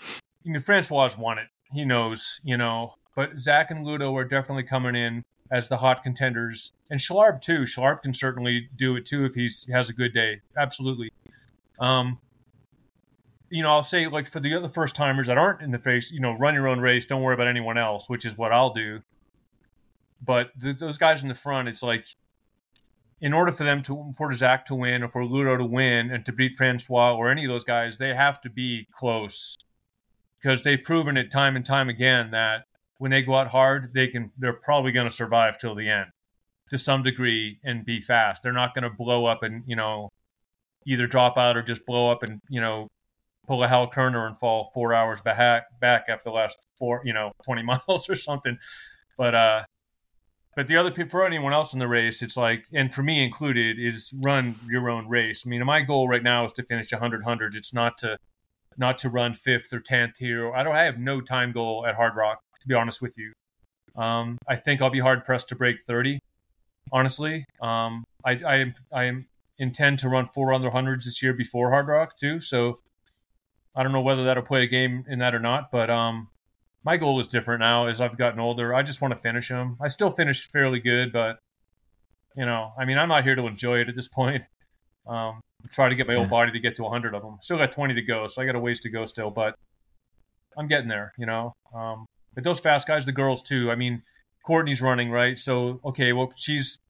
[0.00, 0.04] I
[0.44, 1.48] mean, Francois won it.
[1.72, 2.94] He knows, you know.
[3.14, 7.60] But Zach and Ludo are definitely coming in as the hot contenders, and Schlarb too.
[7.60, 10.40] Schlarb can certainly do it too if he's has a good day.
[10.56, 11.10] Absolutely.
[11.78, 12.18] Um,
[13.50, 16.10] you know, I'll say like for the other first timers that aren't in the face,
[16.10, 17.06] you know, run your own race.
[17.06, 19.00] Don't worry about anyone else, which is what I'll do.
[20.20, 22.06] But th- those guys in the front, it's like
[23.20, 26.24] in order for them to for Zach to win or for Ludo to win and
[26.26, 29.56] to beat Francois or any of those guys, they have to be close
[30.40, 32.64] because they've proven it time and time again that
[32.98, 36.10] when they go out hard, they can they're probably going to survive till the end
[36.70, 38.42] to some degree and be fast.
[38.42, 40.10] They're not going to blow up and you know
[40.86, 42.88] either drop out or just blow up and you know
[43.46, 47.12] pull a Hal Koerner and fall four hours back back after the last four you
[47.12, 48.58] know twenty miles or something.
[49.16, 49.62] But uh,
[50.56, 53.78] but the other for anyone else in the race, it's like, and for me included,
[53.78, 55.44] is run your own race.
[55.46, 57.54] I mean, my goal right now is to finish 100 hundreds.
[57.54, 58.16] It's not to
[58.78, 60.52] not to run fifth or tenth here.
[60.54, 60.74] I don't.
[60.74, 63.32] I have no time goal at Hard Rock, to be honest with you.
[64.02, 66.20] Um, I think I'll be hard pressed to break 30.
[66.90, 69.12] Honestly, um, I I I
[69.58, 72.40] intend to run four under hundreds this year before Hard Rock too.
[72.40, 72.78] So
[73.74, 76.28] I don't know whether that'll play a game in that or not, but um,
[76.86, 78.72] my goal is different now as I've gotten older.
[78.72, 79.76] I just want to finish them.
[79.80, 81.40] I still finish fairly good, but
[82.36, 84.44] you know, I mean, I'm not here to enjoy it at this point.
[85.08, 85.38] Um,
[85.70, 86.18] try to get my Yeah.
[86.18, 87.38] old body to get to 100 of them.
[87.40, 89.54] Still got 20 to go, so I got a ways to go still, but
[90.58, 91.12] I'm getting there.
[91.16, 93.70] You know, um, but those fast guys, the girls too.
[93.70, 94.02] I mean,
[94.44, 95.38] Courtney's running, right?
[95.38, 96.80] So okay, well she's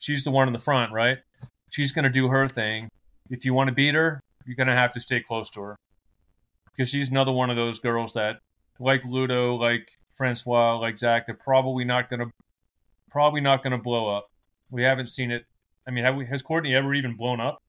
[0.00, 1.16] she's the one in the front, right?
[1.70, 2.90] She's gonna do her thing.
[3.30, 5.76] If you want to beat her, you're gonna have to stay close to her
[6.76, 8.38] because she's another one of those girls that,
[8.78, 12.26] like Ludo, like Francois, like Zach, they're probably not gonna
[13.10, 14.30] probably not gonna blow up.
[14.70, 15.44] We haven't seen it.
[15.86, 17.60] I mean, have we, has Courtney ever even blown up?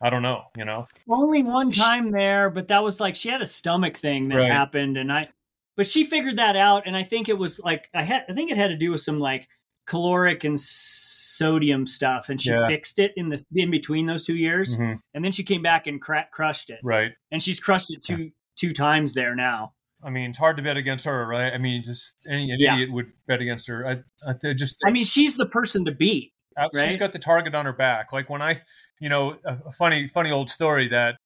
[0.00, 0.44] I don't know.
[0.56, 4.28] You know, Only one time there, but that was like she had a stomach thing
[4.28, 4.50] that Right.
[4.52, 5.28] happened, and I,
[5.76, 8.50] but she figured that out, and I think it was like I had, I think
[8.50, 9.48] it had to do with some like
[9.86, 12.66] caloric and sodium stuff, and she Yeah.
[12.66, 15.00] fixed it in the in between those two years, Mhm.
[15.14, 17.12] and then she came back and cra- crushed it, right?
[17.30, 19.72] and she's crushed it two two times there now.
[20.02, 21.52] I mean, it's hard to bet against her, right?
[21.52, 22.74] I mean, just any Yeah.
[22.74, 23.86] idiot would bet against her.
[23.86, 23.92] I,
[24.28, 26.32] I th- just I mean, she's the person to beat.
[26.56, 26.98] Uh, She's right?
[26.98, 28.12] got the target on her back.
[28.12, 28.62] Like when I,
[29.00, 31.16] you know, a, a funny, funny old story that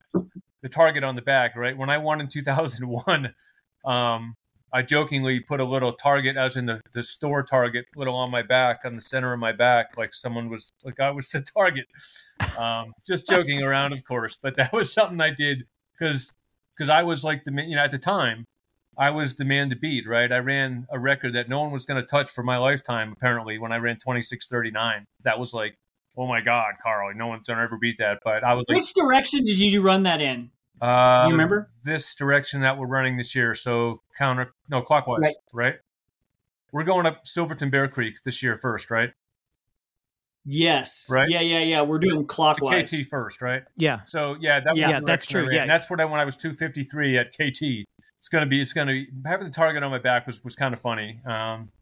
[0.63, 1.77] the target on the back, right?
[1.77, 3.35] When I won in 2001,
[3.87, 4.35] um,
[4.75, 8.43] I jokingly put a little target, as in the, the store target, little on my
[8.43, 11.87] back, on the center of my back, like someone was, like I was the target.
[12.59, 15.65] Um, just joking around, of course, but that was something I did
[15.99, 16.33] because
[16.77, 18.45] because I was like the, you know, at the time,
[18.99, 20.31] I was the man to beat, right?
[20.31, 23.59] I ran a record that no one was going to touch for my lifetime, apparently,
[23.59, 25.05] when I ran 26.39.
[25.25, 25.79] That was like,
[26.17, 28.19] oh my God, Karl, no one's going to ever beat that.
[28.25, 30.51] But I was like, Which direction did you run that in?
[30.81, 31.71] uh, you remember?
[31.85, 33.55] This direction that we're running this year.
[33.55, 35.35] So counter, no, clockwise, Right.
[35.53, 35.75] right?
[36.73, 39.11] We're going up Silverton Bear Creek this year first, right?
[40.45, 41.07] Yes.
[41.11, 41.29] Right.
[41.29, 41.83] Yeah, yeah, yeah.
[41.83, 42.91] We're doing To clockwise.
[42.91, 43.63] KT first, right?
[43.77, 44.01] Yeah.
[44.07, 45.63] So yeah, that was Yeah, the that's true, yeah.
[45.63, 47.87] And that's what I when I was 253 at KT.
[48.23, 50.73] It's gonna be it's gonna be having the target on my back was was kind
[50.73, 51.21] of funny.
[51.27, 51.73] Um,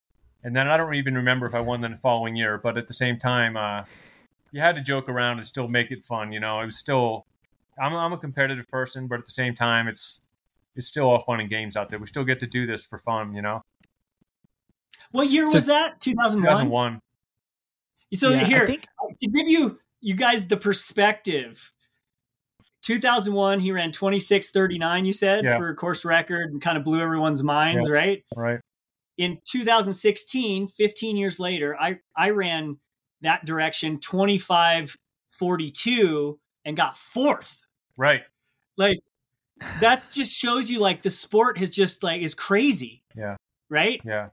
[0.42, 2.94] and then I don't even remember if I won the following year, but at the
[2.94, 3.84] same time, uh,
[4.50, 6.32] you had to joke around and still make it fun.
[6.32, 7.26] You know, it was still
[7.78, 10.22] I'm I'm a competitive person, but at the same time, it's
[10.76, 11.98] it's still all fun and games out there.
[11.98, 13.62] We still get to do this for fun, you know.
[15.10, 16.00] What year So- was that?
[16.00, 16.42] 2001?
[16.56, 17.02] 2001.
[18.14, 18.86] So Yeah, here, think-
[19.20, 21.70] to give you you guys the perspective.
[22.82, 25.04] 2001, he ran 26:39.
[25.04, 25.58] You said Yeah.
[25.58, 28.24] for course record and kind of blew everyone's minds, right?
[28.36, 28.60] Right.
[29.18, 32.78] In 2016, 15 years later, I I ran
[33.20, 37.62] that direction 25:42 and got fourth.
[37.96, 38.22] Right.
[38.76, 38.98] Like
[39.80, 43.02] that just shows you like the sport has just like is crazy.
[43.14, 43.36] Yeah.
[43.68, 44.00] Right.
[44.04, 44.30] Yeah.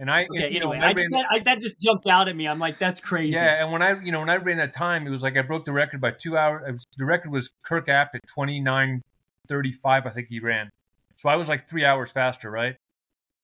[0.00, 0.52] And I Okay.
[0.52, 2.46] you know, Anyway, when I I just ran- I, that just jumped out at me.
[2.46, 3.32] I'm like, that's crazy.
[3.32, 5.42] Yeah, and when I, you know, when I ran that time, it was like I
[5.42, 6.62] broke the record by two hours.
[6.70, 9.02] Was, the record was Kirk Apt at twenty nine
[9.48, 10.06] thirty five.
[10.06, 10.70] I think he ran.
[11.16, 12.76] So I was like three hours faster, right?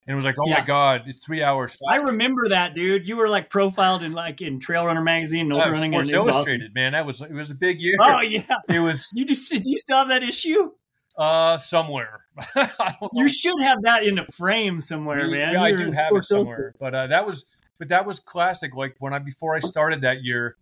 [0.07, 0.61] And it was like, oh Yeah.
[0.61, 1.77] my god, it's three hours.
[1.91, 3.09] I remember that, dude.
[3.09, 6.13] You were like profiled in like in Trail Runner magazine, and Yeah, running, and Sports
[6.13, 6.37] it was awesome.
[6.37, 6.93] Illustrated, man.
[6.93, 7.95] That was it was a big year.
[8.01, 10.71] Oh yeah, It was you just do you still have that issue?
[11.17, 12.25] Uh somewhere.
[12.55, 13.23] I don't know.
[13.23, 15.53] You should have that in a frame somewhere, man.
[15.55, 16.75] Yeah, I do have it somewhere.
[16.81, 17.47] But uh, that was,
[17.79, 18.75] but that was classic.
[18.75, 20.57] Like when I before I started that year,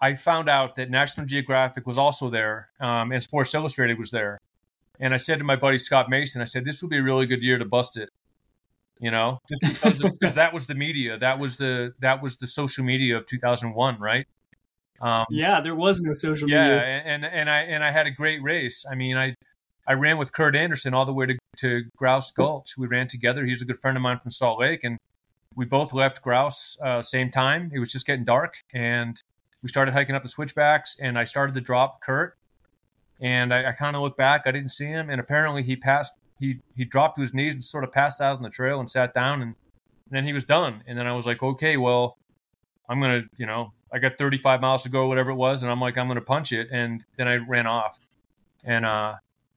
[0.00, 4.40] I found out that National Geographic was also there, um, and Sports Illustrated was there.
[5.00, 7.26] And I said to my buddy Scott Mason, I said this would be a really
[7.26, 8.08] good year to bust it.
[9.00, 12.38] You know, just because of, because that was the media, that was the that was
[12.38, 14.24] the social media of 2001, right?
[15.00, 16.60] Um, Yeah, there was no social media.
[16.62, 17.02] yeah, media.
[17.04, 18.86] and and I and I had a great race.
[18.90, 19.34] I mean, I
[19.86, 22.76] I ran with Kurt Anderson all the way to to Grouse Gulch.
[22.76, 23.44] We ran together.
[23.44, 24.98] He's a good friend of mine from Salt Lake, and
[25.54, 27.70] we both left Grouse uh, same time.
[27.72, 29.20] It was just getting dark, and
[29.62, 30.96] we started hiking up the switchbacks.
[31.00, 32.36] And I started to drop Kurt,
[33.20, 34.42] and I, I kind of looked back.
[34.46, 36.14] I didn't see him, and apparently he passed.
[36.40, 38.90] He he dropped to his knees and sort of passed out on the trail and
[38.90, 39.54] sat down, and,
[40.06, 40.82] and then he was done.
[40.86, 42.18] And then I was like, okay, well,
[42.88, 45.80] I'm gonna, you know, I got 35 miles to go, whatever it was, and I'm
[45.80, 48.00] like, I'm gonna punch it, and then I ran off.
[48.66, 49.14] And uh,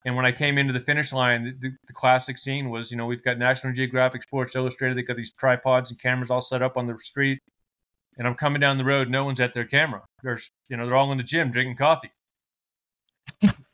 [0.08, 3.06] and when I came into the finish line, the, the classic scene was, you know,
[3.06, 6.78] we've got National Geographic, Sports Illustrated, they got these tripods and cameras all set up
[6.78, 7.42] on the street,
[8.18, 10.04] and I'm coming down the road, no one's at their camera.
[10.24, 12.12] There's, you know, they're all in the gym drinking coffee.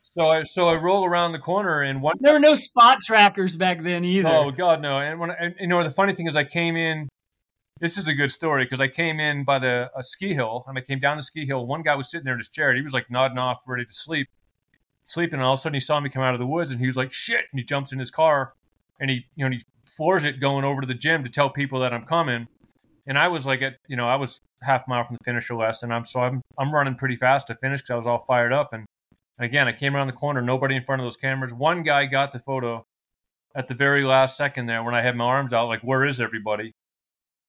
[0.01, 3.55] so I so I roll around the corner, and one There were no spot trackers
[3.55, 4.29] back then either.
[4.29, 4.97] Oh God, no!
[4.97, 7.09] And when and, you know the funny thing is, I came in.
[7.79, 10.79] This is a good story because I came in by the a ski hill and
[10.79, 11.67] I came down the ski hill.
[11.67, 12.69] One guy was sitting there in his chair.
[12.69, 14.29] And he was like nodding off, ready to sleep,
[15.05, 15.35] sleeping.
[15.35, 16.85] And all of a sudden, he saw me come out of the woods and he
[16.85, 18.53] was like, "Shit!" And he jumps in his car
[18.99, 21.79] and he you know he floors it going over to the gym to tell people
[21.81, 22.47] that I'm coming.
[23.05, 25.55] And I was like at you know I was half mile from the finish or
[25.55, 28.25] less, and I'm so I'm I'm running pretty fast to finish because I was all
[28.25, 28.73] fired up.
[28.73, 28.85] And,
[29.39, 31.53] again, I came around the corner, nobody in front of those cameras.
[31.53, 32.85] One guy got the photo
[33.55, 36.19] at the very last second there when I had my arms out, like, where is
[36.19, 36.73] everybody?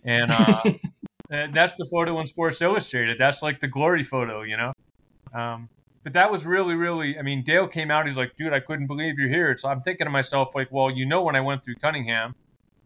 [0.02, 0.62] And, uh,
[1.30, 3.18] and that's the photo in Sports Illustrated.
[3.18, 4.72] That's like the glory photo, you know?
[5.32, 5.68] Um,
[6.04, 8.06] but that was really, really, I mean, Dale came out.
[8.06, 9.56] He's like, dude, I couldn't believe you're here.
[9.56, 12.34] So I'm thinking to myself, like, well, you know, when I went through Cunningham,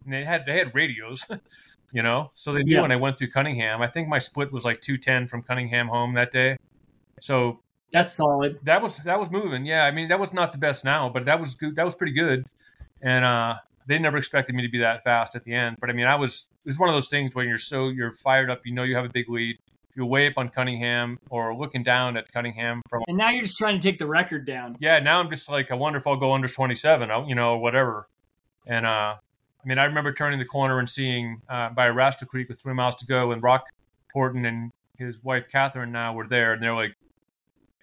[0.05, 1.27] and they had, they had radios.
[1.91, 2.31] you know.
[2.33, 2.81] So they knew Yeah.
[2.81, 3.81] when I went through Cunningham.
[3.81, 6.57] I think my split was like two ten from Cunningham home that day.
[7.19, 7.59] So
[7.91, 8.59] That's solid.
[8.63, 9.65] that was that was moving.
[9.65, 11.75] Yeah, I mean that was not the best now, but that was good.
[11.75, 12.45] That was pretty good.
[13.01, 13.55] And uh,
[13.87, 15.77] they never expected me to be that fast at the end.
[15.81, 16.49] But I mean, I was.
[16.59, 18.61] It was one of those things when you're so you're fired up.
[18.65, 19.57] You know you have a big lead.
[19.99, 23.03] You're way up on Cunningham or looking down at Cunningham from.
[23.09, 24.77] And now you're just trying to take the record down.
[24.79, 27.11] Yeah, now I'm just like I wonder if I'll go under 27.
[27.11, 28.07] I'll- You know, whatever.
[28.65, 32.47] And uh, I mean, I remember turning the corner and seeing uh, by Rasta Creek
[32.47, 33.65] with three miles to go, and Roch
[34.13, 36.93] Horton and his wife Catherine now were there, and they're like,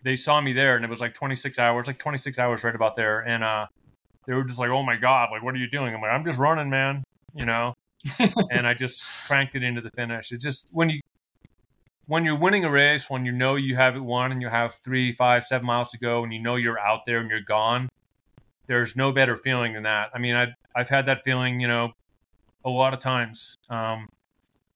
[0.02, 2.96] they saw me there, and it was like 26 hours, like 26 hours right about
[2.96, 3.66] there, and uh,
[4.26, 6.24] they were just like, "Oh my god, like what are you doing?" I'm like, "I'm
[6.24, 7.74] just running, man," you know,
[8.50, 10.32] and I just cranked it into the finish.
[10.32, 11.00] It's just when you
[12.06, 14.74] when you're winning a race, when you know you have it won, and you have
[14.74, 17.88] three, five, seven miles to go, and you know you're out there and you're gone.
[18.66, 20.10] There's no better feeling than that.
[20.14, 21.92] I mean, I I've had that feeling, you know,
[22.64, 23.56] a lot of times.
[23.70, 24.08] Um,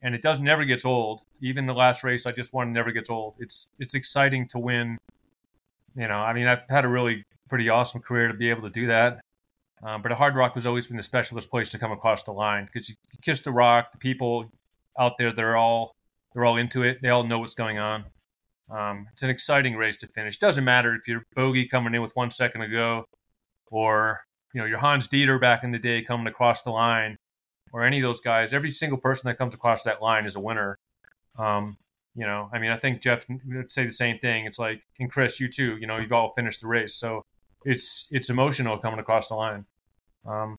[0.03, 1.23] and it does never gets old.
[1.41, 3.35] Even the last race I just won never gets old.
[3.39, 4.99] It's it's exciting to win.
[5.97, 8.71] You know, I mean, I've had a really pretty awesome career to be able to
[8.71, 9.21] do that.
[9.83, 12.89] Um, but Hardrock has always been the specialist place to come across the line because
[12.89, 13.93] you kiss the rock.
[13.93, 14.51] The people
[14.99, 15.97] out there, they're all
[16.33, 16.99] they're all into it.
[17.03, 18.05] They all know what's going on.
[18.71, 20.39] Um, it's an exciting race to finish.
[20.39, 23.05] Doesn't matter if you're bogey coming in with one second to go,
[23.71, 24.21] or
[24.55, 27.17] you know you're Hans Dieter back in the day coming across the line,
[27.73, 28.53] or any of those guys.
[28.53, 30.79] Every single person that comes across that line is a winner.
[31.39, 31.77] Um,
[32.15, 34.45] you know, I mean, I think Jeff would say the same thing.
[34.47, 35.77] It's like, and Chris, you too.
[35.81, 37.25] You know, you've all finished the race, so
[37.65, 39.65] it's it's emotional coming across the line.
[40.27, 40.57] Um,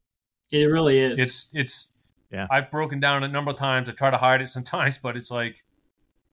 [0.51, 1.17] It really is.
[1.19, 1.91] it's it's
[2.32, 2.48] Yeah.
[2.50, 3.89] I've broken down a number of times.
[3.89, 5.63] I try to hide it sometimes, but it's like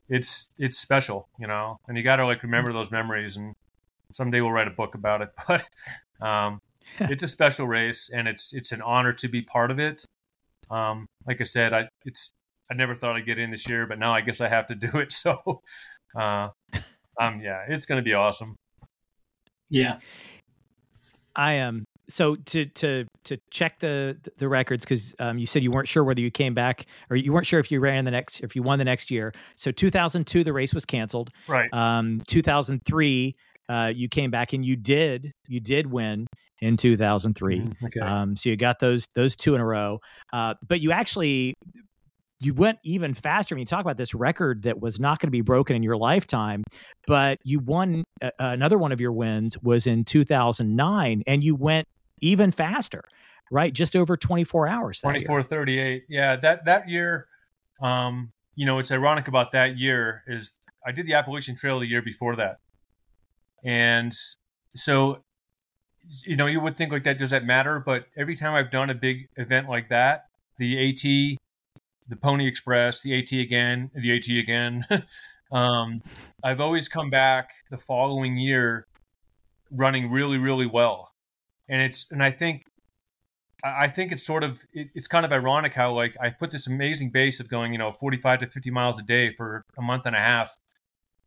[0.08, 1.78] it's it's special, you know.
[1.88, 3.36] And you got to like remember those memories.
[3.36, 3.54] And
[4.12, 5.30] someday we'll write a book about it.
[5.48, 6.60] But um,
[7.00, 10.04] it's a special race, and it's it's an honor to be part of it.
[10.70, 12.32] Um, like I said, I it's
[12.70, 14.74] I never thought I'd get in this year, but now I guess I have to
[14.74, 15.12] do it.
[15.12, 15.62] So,
[16.18, 16.48] uh,
[17.20, 18.56] um, yeah, it's going to be awesome.
[19.70, 19.98] yeah.
[21.36, 21.84] I am.
[22.08, 26.04] So to to to check the the records because um, you said you weren't sure
[26.04, 28.62] whether you came back or you weren't sure if you ran the next if you
[28.62, 29.32] won the next year.
[29.56, 31.30] So 2002 the race was canceled.
[31.46, 31.72] Right.
[31.72, 33.34] Um, 2003
[33.68, 36.26] uh, you came back and you did you did win
[36.60, 37.60] in 2003.
[37.60, 38.00] Mm, Okay.
[38.00, 39.98] Um, so you got those those two in a row.
[40.32, 41.54] Uh, but you actually
[42.40, 43.54] you went even faster.
[43.54, 45.96] When you talk about this record that was not going to be broken in your
[45.96, 46.62] lifetime,
[47.06, 51.86] but you won uh, another one of your wins was in 2009, and you went
[52.20, 53.04] even faster,
[53.50, 53.72] right?
[53.72, 55.00] Just over 24 hours.
[55.00, 57.26] that 24 38 yeah that that year
[57.82, 60.52] um you know it's ironic about that year is
[60.86, 62.58] i did the appalachian trail the year before that
[63.64, 64.12] and
[64.74, 65.22] so
[66.24, 68.90] you know you would think like that does that matter but every time i've done
[68.90, 70.24] a big event like that
[70.58, 74.84] the at the pony express the at again the at again
[75.52, 76.00] um
[76.42, 78.86] i've always come back the following year
[79.70, 81.07] running really really well
[81.68, 82.64] and it's and i think
[83.64, 86.66] I think it's sort of it, it's kind of ironic how like I put this
[86.66, 90.06] amazing base of going you know 45 to 50 miles a day for a month
[90.06, 90.56] and a half.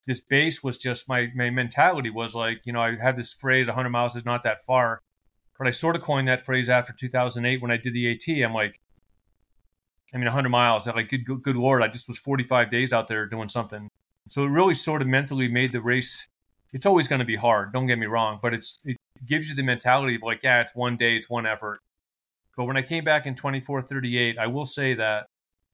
[0.08, 3.68] This base was just my my mentality was like you know I had this phrase
[3.68, 5.02] 100 miles is not that far,
[5.58, 8.46] but I sort of coined that phrase after 2008 when I did the AT.
[8.46, 8.80] I'm like,
[10.14, 10.88] I mean 100 miles.
[10.88, 13.90] I'm like good good, good lord, I just was 45 days out there doing something.
[14.30, 16.28] So it really sort of mentally made the race.
[16.72, 17.74] It's always going to be hard.
[17.74, 18.96] Don't get me wrong, but it's it
[19.26, 21.80] gives you the mentality of like yeah, it's one day, it's one effort.
[22.58, 25.28] But when I came back in 2438, I will say that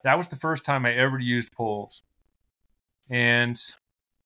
[0.04, 2.04] that was the first time I ever used poles.
[3.10, 3.60] And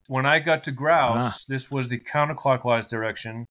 [0.07, 1.37] when I got to grouse, Ah.
[1.47, 3.45] this was the counterclockwise direction.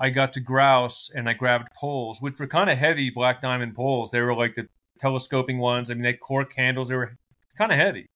[0.00, 3.74] I got to grouse and I grabbed poles, which were kind of heavy black diamond
[3.74, 4.10] poles.
[4.10, 4.68] They were like the
[5.00, 5.90] telescoping ones.
[5.90, 6.88] I mean, they had cork handles.
[6.88, 7.16] They were
[7.56, 8.06] kind of heavy.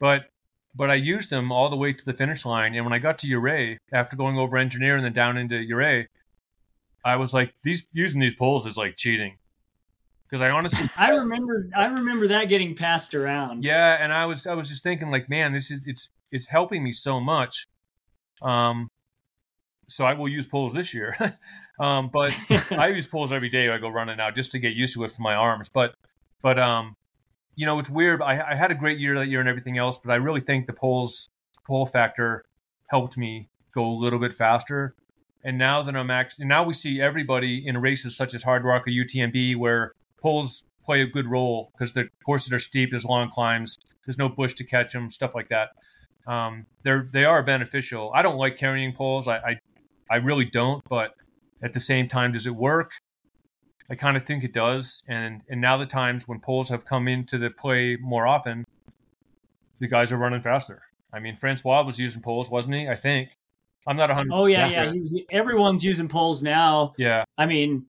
[0.00, 0.26] But
[0.74, 2.74] but I used them all the way to the finish line.
[2.74, 6.08] And when I got to Ouray, after going over engineer and then down into Ouray,
[7.04, 9.38] I was like, these using these poles is like cheating.
[10.28, 13.62] Because I honestly I remember I remember that getting passed around.
[13.62, 16.82] yeah, and I was I was just thinking like, man, this is it's it's helping
[16.82, 17.66] me so much.
[18.42, 18.90] Um
[19.86, 21.16] so I will use poles this year.
[21.78, 22.34] um but
[22.72, 25.12] I use poles every day I go running now just to get used to it
[25.12, 25.68] for my arms.
[25.68, 25.94] But
[26.42, 26.96] but um
[27.56, 28.22] you know, it's weird.
[28.22, 30.66] I, I had a great year that year and everything else, but I really think
[30.66, 31.28] the poles
[31.66, 32.44] pole factor
[32.88, 34.94] helped me go a little bit faster.
[35.42, 38.90] And now that I'm actually now we see everybody in races such as Hardrock or
[38.90, 43.78] UTMB where poles play a good role because the courses are steep, there's long climbs,
[44.06, 45.70] there's no bush to catch them, stuff like that.
[46.26, 48.10] Um, they're they are beneficial.
[48.14, 49.28] I don't like carrying poles.
[49.28, 49.58] I, I
[50.10, 50.82] I really don't.
[50.88, 51.14] But
[51.62, 52.92] at the same time, does it work?
[53.90, 55.02] I kind of think it does.
[55.08, 58.64] And and now the times when poles have come into the play more often,
[59.80, 60.82] the guys are running faster.
[61.12, 62.88] I mean, Francois was using poles, wasn't he?
[62.88, 63.36] I think.
[63.86, 64.30] I'm not 100.
[64.32, 64.92] Oh yeah, yeah.
[64.92, 66.94] He was, everyone's using poles now.
[66.96, 67.24] Yeah.
[67.36, 67.86] I mean,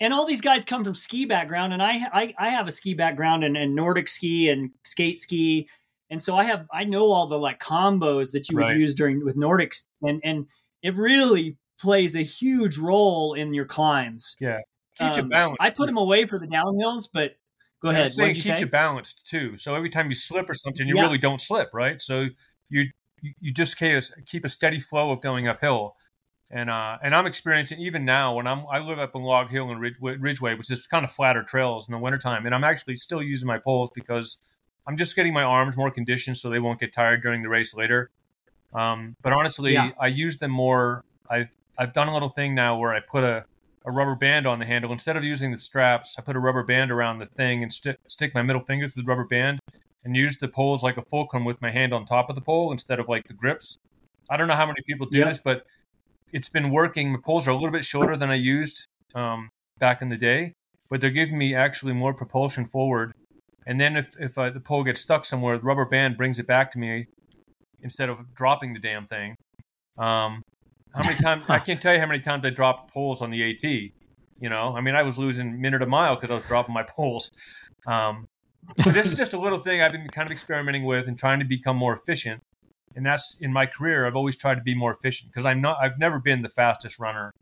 [0.00, 2.94] and all these guys come from ski background, and I I, I have a ski
[2.94, 5.68] background and, and Nordic ski and skate ski,
[6.10, 8.72] and so I have I know all the like combos that you Right.
[8.72, 10.46] would use during with Nordics, and and
[10.82, 14.36] it really plays a huge role in your climbs.
[14.98, 15.62] Keeps you Um, balanced.
[15.62, 17.36] I put them away for the downhills, but
[17.80, 18.12] go I'm ahead.
[18.12, 18.64] saying What did you keeps say?
[18.64, 19.56] you balanced too.
[19.56, 21.02] So every time you slip or something, you Yeah.
[21.02, 22.00] really don't slip, right?
[22.00, 22.28] So
[22.68, 22.90] you
[23.24, 25.94] you- you just keep a, keep a steady flow of going uphill.
[26.50, 29.70] And uh, and I'm experiencing even now when I'm I live up in Log Hill
[29.70, 32.96] and Ridge, Ridgway, which is kind of flatter trails in the wintertime, and I'm actually
[32.96, 34.38] still using my poles because
[34.86, 37.74] I'm just getting my arms more conditioned so they won't get tired during the race
[37.74, 38.10] later.
[38.74, 39.90] Um, but honestly, Yeah.
[40.00, 41.04] I use them more.
[41.30, 43.44] I've I've done a little thing now where I put a,
[43.84, 46.16] a rubber band on the handle instead of using the straps.
[46.18, 49.02] I put a rubber band around the thing and sti stick my middle finger through
[49.02, 49.58] the rubber band
[50.04, 52.72] and use the poles like a fulcrum with my hand on top of the pole
[52.72, 53.76] instead of like the grips.
[54.30, 55.28] I don't know how many people do Yep.
[55.28, 55.66] this, but
[56.32, 57.12] it's been working.
[57.12, 60.54] My poles are a little bit shorter than I used um, back in the day,
[60.88, 63.12] but they're giving me actually more propulsion forward.
[63.66, 66.46] And then if if uh, the pole gets stuck somewhere, the rubber band brings it
[66.46, 67.06] back to me
[67.80, 69.36] instead of dropping the damn thing.
[69.98, 70.42] Um,
[70.94, 73.50] how many times I can't tell you how many times I dropped poles on the
[73.50, 73.62] AT.
[73.62, 76.82] You know, I mean, I was losing minute a mile because I was dropping my
[76.82, 77.30] poles.
[77.86, 78.28] Um,
[78.92, 81.44] this is just a little thing I've been kind of experimenting with and trying to
[81.44, 82.42] become more efficient.
[82.94, 84.06] And that's in my career.
[84.06, 85.78] I've always tried to be more efficient because I'm not.
[85.80, 87.32] I've never been the fastest runner.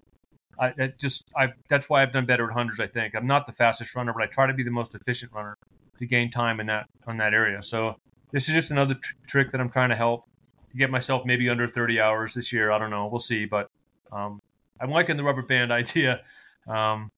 [0.59, 1.25] I, I just.
[1.37, 1.49] I.
[1.69, 2.79] That's why I've done better at hundreds.
[2.79, 5.33] I think I'm not the fastest runner, but I try to be the most efficient
[5.33, 5.57] runner
[5.99, 7.63] to gain time in that on that area.
[7.63, 7.97] So
[8.31, 10.25] this is just another tr- trick that I'm trying to help
[10.71, 12.71] to get myself maybe under 30 hours this year.
[12.71, 13.07] I don't know.
[13.07, 13.45] We'll see.
[13.45, 13.69] But
[14.13, 14.41] um,
[14.81, 16.23] I'm liking the rubber band idea.
[16.69, 17.11] Um,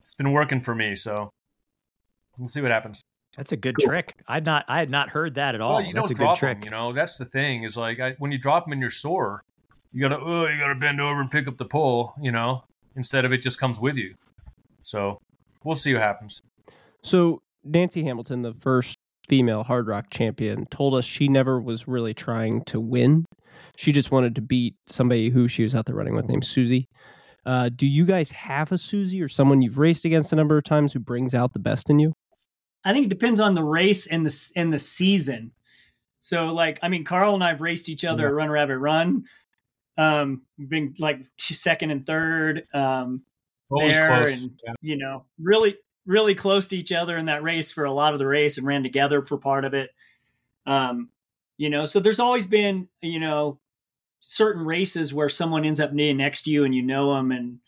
[0.00, 0.96] it's been working for me.
[0.96, 1.30] So
[2.38, 3.02] we'll see what happens.
[3.36, 4.14] That's a good trick.
[4.28, 5.72] I'd not I had not heard that at all.
[5.72, 6.58] Well, you That's don't a good drop trick.
[6.60, 6.64] them.
[6.66, 7.64] You know, that's the thing.
[7.64, 9.42] Is like I, when you drop them and you're sore,
[9.92, 12.14] you gotta oh, you gotta bend over and pick up the pole.
[12.20, 12.62] You know,
[12.96, 14.14] instead of it just comes with you.
[14.84, 15.20] So
[15.64, 16.42] we'll see what happens.
[17.02, 18.93] So Nancy Hamilton, the first
[19.28, 23.24] female hardrock champion, told us she never was really trying to win.
[23.76, 26.88] She just wanted to beat somebody who she was out there running with named Susie.
[27.46, 30.64] Uh, do you guys have a Susie or someone you've raced against a number of
[30.64, 32.12] times who brings out the best in you?
[32.84, 35.52] I think it depends on the race and the and the season.
[36.20, 38.28] So, like, I mean, Karl and I've raced each other Yeah.
[38.28, 39.24] at Run Rabbit Run.
[39.98, 42.66] Um, been like two, second and third.
[42.74, 43.22] Um,
[43.70, 44.42] Always there close.
[44.44, 48.12] and you know really really close to each other in that race for a lot
[48.12, 49.90] of the race and ran together for part of it
[50.66, 51.08] um
[51.56, 53.58] you know so there's always been you know
[54.20, 57.58] certain races where someone ends up next to you and you know them and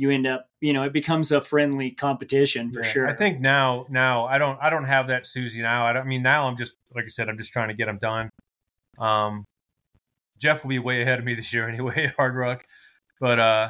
[0.00, 3.38] you end up you know it becomes a friendly competition for Yeah, sure I think
[3.38, 5.86] now, now I don't, I don't have that Susie now.
[5.86, 6.48] I don't I mean now.
[6.48, 8.30] I'm just like I said, I'm just trying to get them done.
[8.98, 9.44] Um,
[10.38, 12.60] Jeff will be way ahead of me this year anyway at Hardrock,
[13.20, 13.68] but uh,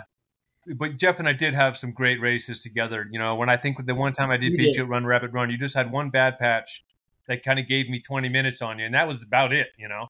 [0.77, 3.09] but Jeff and I did have some great races together.
[3.11, 4.77] You know, when I think the one time I did We beat did.
[4.77, 6.85] you at Run Rabbit Run, you just had one bad patch
[7.29, 9.69] that kind of gave me 20 minutes on you, and that was about it.
[9.79, 10.09] You know,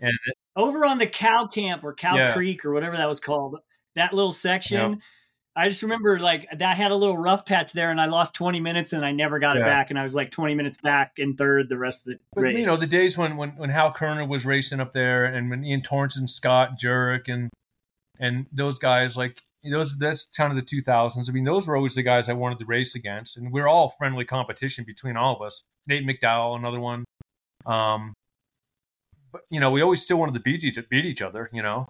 [0.00, 0.12] and
[0.56, 2.32] over on the cow camp or cow Yeah.
[2.32, 3.58] creek or whatever that was called
[3.94, 5.00] that little section
[5.54, 8.60] i just remember like that had a little rough patch there and i lost 20
[8.60, 11.34] minutes and i never got it back and i was like 20 minutes back in
[11.34, 13.90] third the rest of the But, race you know, the days when, when, when Hal
[13.94, 17.48] Koerner was racing up there and when Ian Torrence and Scott Jurek and
[18.18, 19.40] and those guys, like
[19.70, 21.28] those that's kind of the 2000s.
[21.28, 23.36] I mean, those were always the guys I wanted to race against.
[23.36, 25.62] And we're all friendly competition between all of us.
[25.86, 27.04] Nate McDowell, another one.
[27.64, 28.14] Um,
[29.32, 31.88] but, you know, we always still wanted to beat each, beat each other, you know.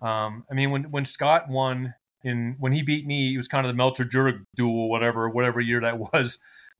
[0.00, 3.66] Um, I mean, when, when Scott won in, when he beat me, it was kind
[3.66, 6.38] of the Meltzer Jurek duel, whatever, whatever year that was.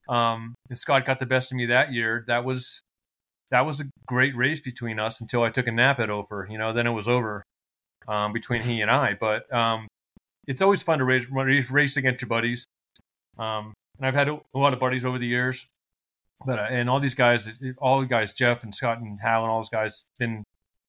[0.09, 2.25] Um, and Scott got the best of me that year.
[2.29, 2.83] That was,
[3.51, 6.49] that was a great race between us until I took a nap at Ophir.
[6.51, 7.43] You know, then it was over
[8.09, 9.15] um, between he and I.
[9.15, 9.87] But um,
[10.49, 11.27] it's always fun to race,
[11.71, 12.67] race, against your buddies.
[13.39, 15.69] Um, and I've had a, lot of buddies over the years.
[16.47, 19.51] But uh, and all these guys, all the guys, Jeff and Scott and Hal and
[19.51, 20.45] all those guys, it's been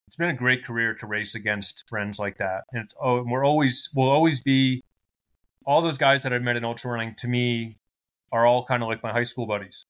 [0.07, 2.63] it's been a great career to race against friends like that.
[2.71, 4.81] And it's oh, we're always we'll always be
[5.65, 7.15] all those guys that I've met in ultra running.
[7.15, 7.77] To me,
[8.31, 9.85] are all kind of like my high school buddies.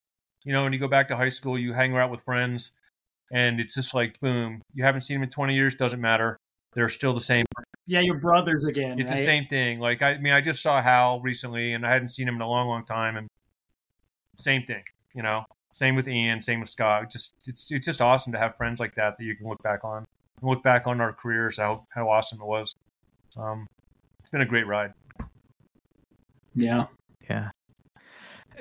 [0.45, 2.72] You know, when you go back to high school, you hang out with friends,
[3.32, 4.61] and it's just like boom.
[4.74, 6.38] You haven't seen them in 20 years, doesn't matter.
[6.74, 7.45] They're still the same.
[7.90, 9.00] Yeah, your brothers again.
[9.00, 9.18] It's right?
[9.18, 9.80] the same thing.
[9.80, 12.42] Like I, I mean, I just saw Hal recently, and I hadn't seen him in
[12.42, 13.28] a long, long time, and
[14.38, 14.84] same thing.
[15.16, 17.02] You know, same with Ian, same with Scott.
[17.02, 19.64] It's just it's it's just awesome to have friends like that that you can look
[19.64, 20.06] back on,
[20.40, 22.76] and look back on our careers, how how awesome it was.
[23.36, 23.68] Um,
[24.20, 24.94] it's been a great ride.
[26.54, 26.86] Yeah.
[27.28, 27.50] Yeah.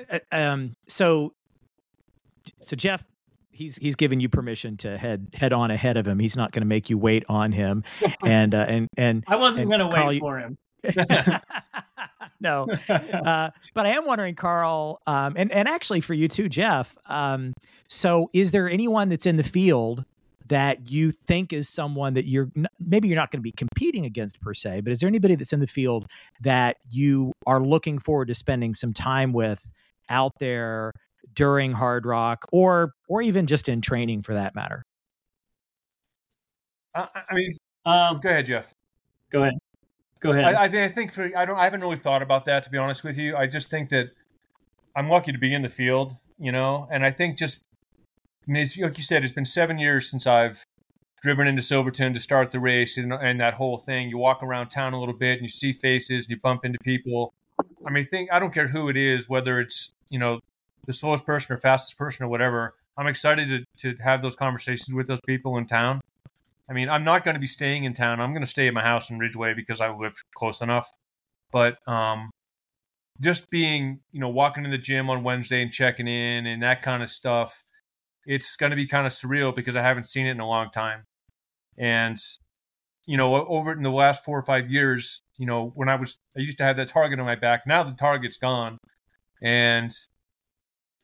[0.09, 1.33] Uh, Um, so,
[2.61, 3.03] so Jeff,
[3.59, 6.17] he's he's given you permission to head head on ahead of him.
[6.17, 7.83] He's not going to make you wait on him,
[8.25, 10.57] and uh, and and I wasn't going to wait you- for him.
[12.39, 16.97] no, uh, but I am wondering, Karl, um, and and actually for you too, Jeff.
[17.05, 17.53] Um,
[17.87, 20.05] so, is there anyone that's in the field
[20.47, 24.05] that you think is someone that you're n- maybe you're not going to be competing
[24.05, 26.09] against per se, but is there anybody that's in the field
[26.41, 29.73] that you are looking forward to spending some time with
[30.09, 30.93] out there
[31.33, 34.85] during Hardrock, or or even just in training for that matter?
[36.95, 37.51] I, I mean,
[37.85, 38.73] Um, go ahead, Jeff.
[39.29, 39.53] go ahead.
[40.19, 40.43] Go ahead.
[40.43, 42.69] I, I, mean, I think for I don't I haven't really thought about that to
[42.69, 43.35] be honest with you.
[43.35, 44.09] I just think that
[44.95, 47.61] I'm lucky to be in the field, you know, and I think just
[48.47, 50.65] I mean, like you said, it's been seven years since I've
[51.21, 54.09] driven into Silverton to start the race and, and that whole thing.
[54.09, 56.79] You walk around town a little bit and you see faces and you bump into
[56.79, 57.33] people.
[57.85, 60.39] I mean, think I don't care who it is, whether it's you know
[60.85, 62.75] the slowest person or fastest person or whatever.
[62.97, 66.01] I'm excited to to have those conversations with those people in town.
[66.69, 68.19] I mean, I'm not going to be staying in town.
[68.19, 70.87] I'm going to stay at my house in Ridgway because I live close enough.
[71.51, 72.29] But um,
[73.19, 76.83] just being, you know, walking in the gym on Wednesday and checking in and that
[76.83, 77.63] kind of stuff,
[78.25, 80.69] it's going to be kind of surreal because I haven't seen it in a long
[80.69, 81.05] time.
[81.77, 82.19] And,
[83.07, 86.19] you know, over in the last four or five years, you know, when I was,
[86.37, 87.65] I used to have that target on my back.
[87.65, 88.77] Now the target's gone.
[89.41, 89.91] And,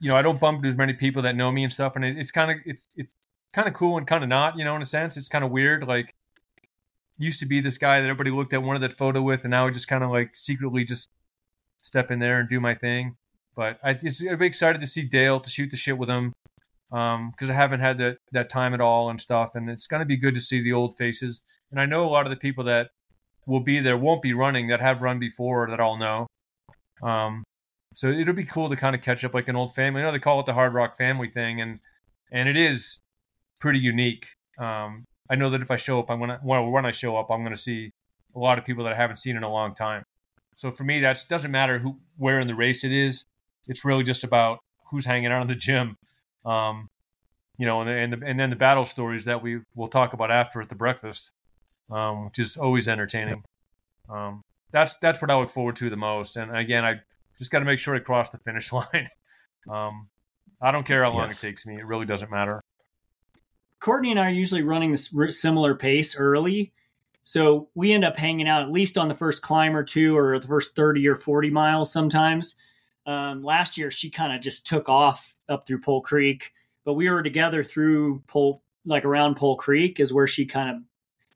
[0.06, 1.96] you know, I don't bump into as many people that know me and stuff.
[1.96, 3.16] And it, it's kind of, it's, it's,
[3.56, 5.18] kind of cool and kind of not, you know, in a sense.
[5.18, 5.88] It's kind of weird.
[5.88, 6.14] Like,
[7.18, 9.66] used to be this guy that everybody looked at, wanted that photo with, and now
[9.66, 11.10] I just kind of like secretly just
[11.78, 13.16] step in there and do my thing.
[13.56, 16.34] But I, be excited to see Dale to shoot the shit with him
[16.90, 19.56] because I haven't had that that time at all and stuff.
[19.56, 21.42] And it's going to be good to see the old faces.
[21.72, 22.90] And I know a lot of the people that
[23.48, 26.28] will be there won't be running that have run before that I'll know.
[27.02, 27.44] Um,
[27.96, 30.02] so it'll be cool to kind of catch up like an old family.
[30.02, 31.80] I know they call it the Hardrock family thing, and
[32.32, 33.00] and it is
[33.62, 34.28] pretty unique.
[34.60, 37.32] Um, I know that if I show up, I'm gonna well, when I show up,
[37.32, 37.92] I'm gonna see
[38.36, 40.04] a lot of people that I haven't seen in a long time.
[40.58, 43.24] So for me, that doesn't matter who where in the race it is.
[43.66, 44.60] It's really just about
[44.92, 45.96] who's hanging out in the gym,
[46.46, 46.90] um,
[47.58, 50.32] you know, and and, the, and then the battle stories that we will talk about
[50.32, 51.32] after at the breakfast,
[51.90, 53.42] um, which is always entertaining.
[54.10, 54.42] Um,
[54.72, 56.36] that's that's what I look forward to the most.
[56.36, 57.00] And again, I
[57.38, 59.10] just got to make sure I cross the finish line.
[59.70, 60.10] Um,
[60.62, 61.44] I don't care how long Yes.
[61.44, 62.62] it takes me; it really doesn't matter.
[63.80, 66.74] Courtney and I are usually running this r- similar pace early.
[67.24, 70.38] So we end up hanging out at least on the first climb or two or
[70.40, 72.56] the first 30 or 40 miles sometimes.
[73.08, 76.52] Um, last year, she kind of just took off up through Pole Creek,
[76.84, 80.84] but we were together through Pole, like around Pole Creek, is where she kind of,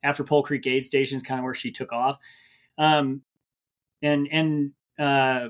[0.02, 2.18] after Pole Creek aid station is kind of where she took off.
[2.78, 3.22] Um,
[4.02, 5.48] and, and, uh,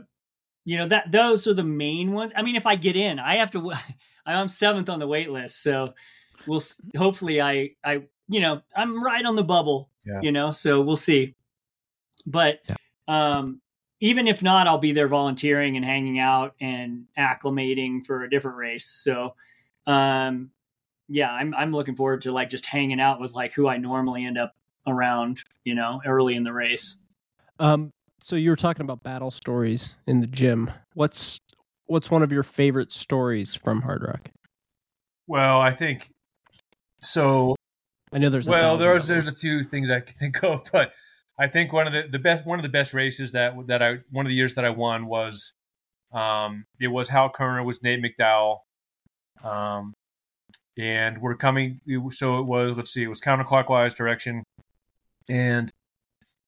[0.64, 2.32] you know, that those are the main ones.
[2.36, 3.72] I mean, if I get in, I have to,
[4.26, 5.62] I'm seventh on the wait list.
[5.62, 5.94] So,
[6.46, 6.62] we'll
[6.96, 10.20] hopefully I I you know I'm right on the bubble Yeah.
[10.22, 11.34] you know so we'll see
[12.26, 12.60] but
[13.08, 13.60] um
[14.00, 18.56] even if not I'll be there volunteering and hanging out and acclimating for a different
[18.56, 19.34] race so
[19.86, 20.50] um
[21.08, 24.24] yeah I'm I'm looking forward to like just hanging out with like who I normally
[24.24, 24.54] end up
[24.86, 26.96] around you know early in the race
[27.58, 27.92] Um,
[28.22, 30.70] so you were talking about battle stories in the gym.
[30.94, 31.40] What's
[31.86, 34.26] what's one of your favorite stories from Hardrock?
[35.26, 36.10] Well, I think
[37.02, 37.56] so.
[38.12, 40.92] I know there's a well, there's there's a few things I can think of, but
[41.38, 43.98] I think one of the, the best one of the best races that that I
[44.10, 45.54] one of the years that I won was
[46.12, 48.58] um, it was Hal Koerner was Nate McDowell,
[49.42, 49.94] um,
[50.78, 51.80] and we're coming.
[52.10, 54.42] So it was let's see, it was counterclockwise direction,
[55.28, 55.70] and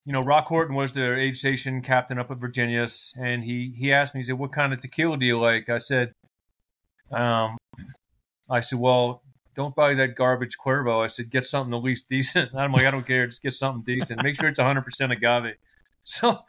[0.05, 3.93] you know Roch Horton was the aid station captain up at Virginius, and he he
[3.93, 6.15] asked me, he said, "What kind of tequila do you like?" I said,
[7.13, 7.59] um,
[8.49, 9.23] I said, well,
[9.55, 11.03] don't buy that garbage Cuervo.
[11.03, 12.55] I said, get something at least decent.
[12.57, 13.27] I'm like, I don't care.
[13.27, 14.23] Just get something decent.
[14.23, 15.55] Make sure it's 100% agave.
[16.05, 16.41] So,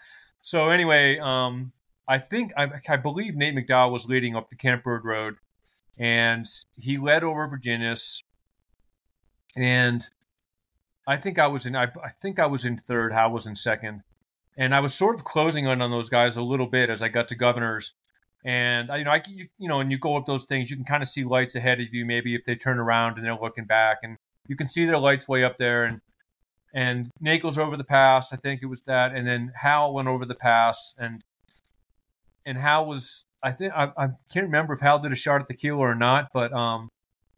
[0.42, 1.74] so anyway, um,
[2.08, 5.36] I think, I, I believe Nate McDowell was leading up the Camp Bird Road
[6.00, 8.24] and he led over Virginius.
[9.56, 10.10] And
[11.06, 13.12] I think I was in, I, I think I was in third.
[13.14, 14.04] Hal was in second.
[14.58, 17.08] And I was sort of closing in on those guys a little bit as I
[17.10, 17.94] got to governors.
[18.46, 20.76] And I- you know, I you, you know, and you go up those things, you
[20.76, 22.06] can kind of see lights ahead of you.
[22.06, 25.28] Maybe if they turn around and they're looking back, and you can see their lights
[25.28, 25.86] way up there.
[25.86, 26.02] And
[26.74, 28.34] and Nate goes over the pass.
[28.34, 31.24] I think it was that, and then Hal went over the pass, and
[32.46, 33.26] and Hal was.
[33.42, 36.30] I think I, I can't remember if Hal did a shot at tequila or not,
[36.34, 36.90] but um,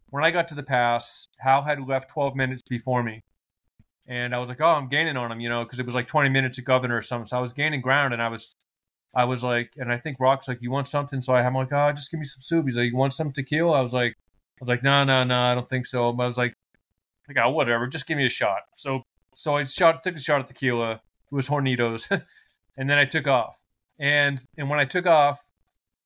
[0.10, 3.24] when I got to the pass, Hal had left 12 minutes before me.
[4.08, 6.08] And I was like, oh, I'm gaining on him, you know, because it was like
[6.08, 7.26] 20 minutes of governor or something.
[7.26, 8.56] So I was gaining ground and I was
[9.16, 11.22] I was like, and I think Roch's like, you want something?
[11.22, 12.66] So I'm like, oh, just give me some soup.
[12.66, 13.80] He's like, you want some tequila?
[13.80, 16.12] I was like, I was like, no, no, no, I don't think so.
[16.12, 16.54] But I was like,
[17.28, 18.64] like, oh, whatever, just give me a shot.
[18.76, 19.04] So,
[19.34, 20.92] so I shot, took a shot of tequila.
[20.92, 21.00] It
[21.32, 22.12] was Hornitos,
[22.78, 23.62] and then I took off.
[23.98, 25.40] And and when I took off,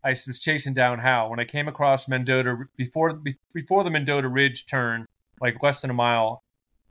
[0.04, 1.30] I was chasing down Hal.
[1.30, 3.20] When I came across Mendota before
[3.54, 5.06] before the Mendota Ridge turn,
[5.42, 6.44] like less than a mile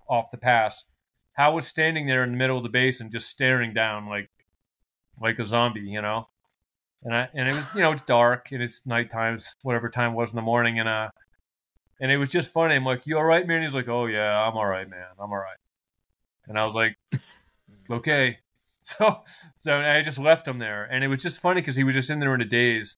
[0.08, 0.84] off the pass,
[1.38, 4.28] Hal was standing there in the middle of the basin, just staring down like
[5.20, 6.28] like a zombie, you know.
[7.04, 10.12] And I and it was you know it's dark and it's nighttime, it's whatever time
[10.12, 11.10] it was in the morning, and uh,
[12.00, 12.74] and it was just funny.
[12.74, 15.06] I'm like, "You all right, man?" He's like, "Oh yeah, I'm all right, man.
[15.16, 15.56] I'm all right."
[16.48, 16.96] And I was like,
[17.90, 18.38] "Okay."
[18.82, 19.22] So
[19.58, 22.08] so I just left him there, and it was just funny because he was just
[22.08, 22.96] in there in a daze.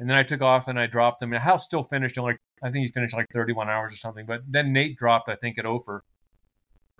[0.00, 1.32] And then I took off and I dropped him.
[1.32, 4.26] And Hal still finished in like I think he finished like 31 hours or something.
[4.26, 6.02] But then Nate dropped, I think, at Ophir.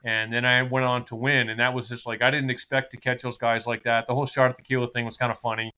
[0.05, 2.93] And then I went on to win, and that was just like I didn't expect
[2.93, 4.07] to catch those guys like that.
[4.07, 5.73] The whole shot at tequila thing was kind of funny,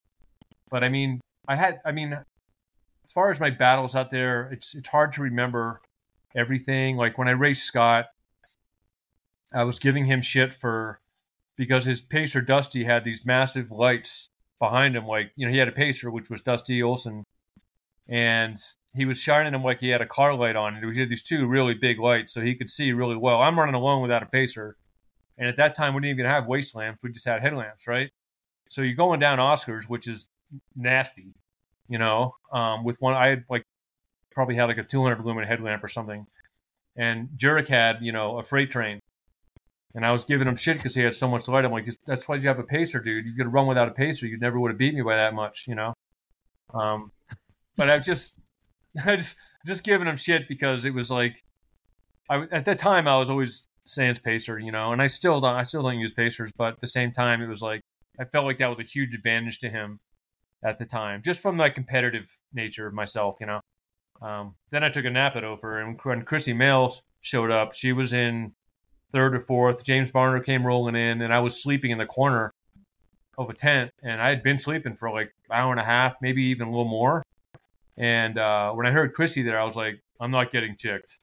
[0.71, 4.75] but I mean, I had, I mean, as far as my battles out there, it's
[4.75, 5.81] it's hard to remember
[6.35, 6.97] everything.
[6.97, 8.07] Like when I raced Scott,
[9.53, 11.01] I was giving him shit for
[11.57, 15.07] because his pacer Dusty had these massive lights behind him.
[15.07, 17.25] Like you know, he had a pacer which was Dusty Olson,
[18.09, 18.59] and
[18.95, 20.75] he was shining them like he had a car light on.
[20.75, 23.41] And he had these two really big lights, so he could see really well.
[23.41, 24.77] I'm running alone without a pacer,
[25.39, 28.11] and at that time we didn't even have waist lamps; we just had headlamps, right?
[28.69, 30.29] So you're going down Oscars, which is
[30.75, 31.35] nasty,
[31.89, 32.35] you know.
[32.53, 33.65] Um, with one, I had like
[34.33, 36.27] probably had like a 200 lumen headlamp or something,
[36.97, 39.01] and Jurek had you know a freight train.
[39.93, 41.65] And I was giving him shit because he had so much light.
[41.65, 43.27] I'm like, that's why you have a pacer, dude.
[43.27, 44.25] You could run without a pacer.
[44.29, 45.95] You never would have beat me by that much, you know.
[46.73, 47.11] Um,
[47.77, 48.39] but I've just
[49.07, 49.37] I just
[49.67, 51.45] just giving him shit because it was like,
[52.29, 55.55] I at that time I was always sans pacer, you know, and I still don't
[55.55, 57.83] I still don't use pacers, but at the same time it was like
[58.19, 60.01] I felt like that was a huge advantage to him
[60.63, 63.61] at the time, just from my competitive nature of myself, you know.
[64.21, 67.93] Um, then I took a nap at Ophir, and when Krissy Moehls showed up, she
[67.93, 68.53] was in
[69.13, 69.85] third or fourth.
[69.85, 72.53] James Varner came rolling in, and I was sleeping in the corner
[73.39, 76.17] of a tent, and I had been sleeping for like an hour and a half,
[76.21, 77.23] maybe even a little more.
[78.01, 81.19] And uh, when I heard Krissy there, I was like, I'm not getting chicked.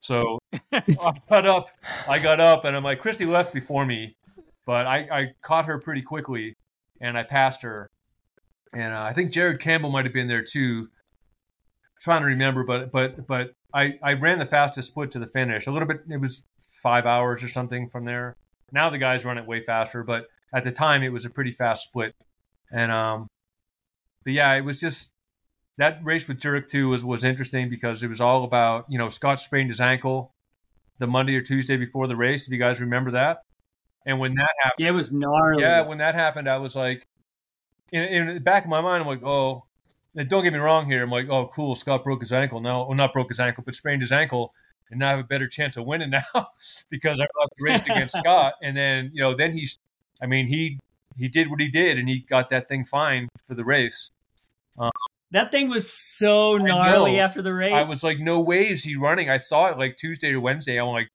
[0.00, 0.38] So
[0.72, 1.68] I got up,
[2.08, 4.16] I got up, and I'm like, Krissy left before me,
[4.64, 6.56] but I, I caught her pretty quickly,
[7.02, 7.90] and I passed her.
[8.72, 10.88] And uh, I think Jared Campbell might have been there too.
[10.88, 15.26] I'm trying to remember, but but but I I ran the fastest split to the
[15.26, 15.66] finish.
[15.66, 16.46] A little bit, it was
[16.82, 18.36] five hours or something from there.
[18.72, 21.50] Now the guys run it way faster, but at the time it was a pretty
[21.50, 22.14] fast split.
[22.70, 23.26] And um,
[24.24, 25.12] but yeah, it was just
[25.78, 29.08] that race with Jurek too was was interesting because it was all about you know
[29.08, 30.34] Scott sprained his ankle
[30.98, 32.46] the Monday or Tuesday before the race.
[32.46, 33.44] If you guys remember that,
[34.04, 35.62] and when that happened, yeah, it was gnarly.
[35.62, 37.06] Yeah, when that happened, I was like,
[37.92, 39.64] in, in the back of my mind, I'm like, oh,
[40.16, 41.02] and don't get me wrong here.
[41.02, 42.60] I'm like, oh, cool, Scott broke his ankle.
[42.60, 44.52] No, well, not broke his ankle, but sprained his ankle,
[44.90, 46.22] and now I have a better chance of winning now
[46.90, 48.54] because I left the race against Scott.
[48.62, 49.78] And then you know, then he's,
[50.20, 50.80] I mean, he
[51.16, 54.10] he did what he did, and he got that thing fine for the race.
[54.76, 54.90] Um,
[55.30, 57.72] that thing was so gnarly after the race.
[57.72, 59.28] I was like, no way is he running.
[59.28, 60.78] I saw it like Tuesday or Wednesday.
[60.78, 61.08] I'm like,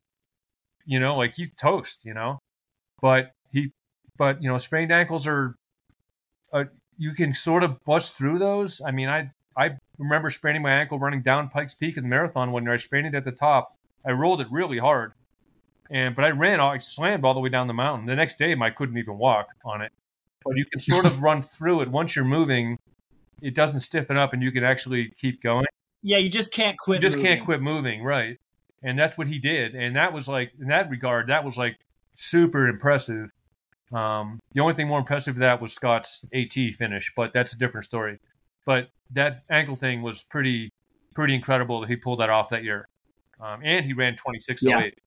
[0.85, 2.39] you know, like he's toast, you know.
[3.01, 3.71] But he,
[4.17, 5.55] but you know, sprained ankles are,
[6.51, 6.65] uh,
[6.97, 8.81] you can sort of bust through those.
[8.85, 12.51] I mean, I I remember spraining my ankle running down Pikes Peak in the marathon
[12.51, 13.75] when I sprained it at the top.
[14.05, 15.13] I rolled it really hard,
[15.89, 18.05] and but I ran, I slammed all the way down the mountain.
[18.05, 19.91] The next day, I couldn't even walk on it.
[20.45, 22.77] But you can sort of run through it once you're moving
[23.43, 25.65] it doesn't stiffen up and you can actually keep going.
[26.01, 26.97] Yeah, you just can't quit.
[26.97, 27.31] You just moving.
[27.31, 28.37] can't quit moving, right?
[28.81, 31.77] And that's what he did, and that was like in that regard, that was like
[32.15, 33.29] super impressive.
[33.93, 37.57] Um, the only thing more impressive than that was Scott's AT finish, but that's a
[37.57, 38.19] different story.
[38.65, 40.69] But that ankle thing was pretty
[41.15, 42.89] pretty incredible that he pulled that off that year,
[43.39, 44.99] um, and he ran twenty six oh eight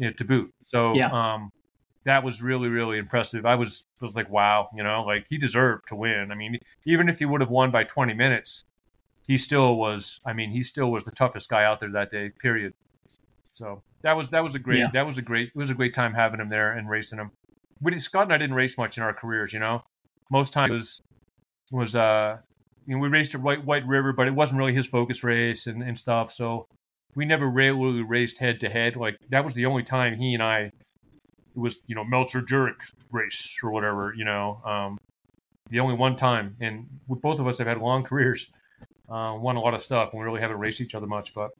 [0.00, 0.52] yeah to boot.
[0.62, 1.10] So yeah.
[1.12, 1.50] um,
[2.04, 3.44] that was really really impressive.
[3.44, 6.30] I was was like, wow, you know, like he deserved to win.
[6.30, 8.64] I mean, even if he would have won by 20 minutes,
[9.26, 10.20] he still was.
[10.24, 12.30] I mean, he still was the toughest guy out there that day.
[12.30, 12.74] Period.
[13.52, 14.90] So that was that was a great Yeah.
[14.92, 17.30] that was a great it was a great time having him there and racing him.
[17.82, 19.82] We did, Scott and I didn't race much in our careers, you know.
[20.30, 21.02] Most times was
[21.72, 22.38] was uh
[22.86, 25.66] you know we raced at White White River, but it wasn't really his focus race
[25.66, 26.32] and, and stuff.
[26.32, 26.66] So
[27.14, 28.96] we never really raced head to head.
[28.96, 30.70] Like that was the only time he and I
[31.54, 32.76] it was you know Meltzer Jurek
[33.10, 34.14] race or whatever.
[34.16, 34.98] You know, um,
[35.70, 38.50] the only one time, and we, both of us have had long careers,
[39.08, 41.34] uh, won a lot of stuff, and we really haven't raced each other much.
[41.34, 41.50] But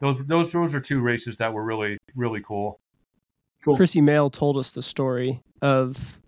[0.00, 2.80] those those those are two races that were really really cool.
[3.64, 3.76] Cool.
[3.76, 6.18] Krissy Moehl told us the story of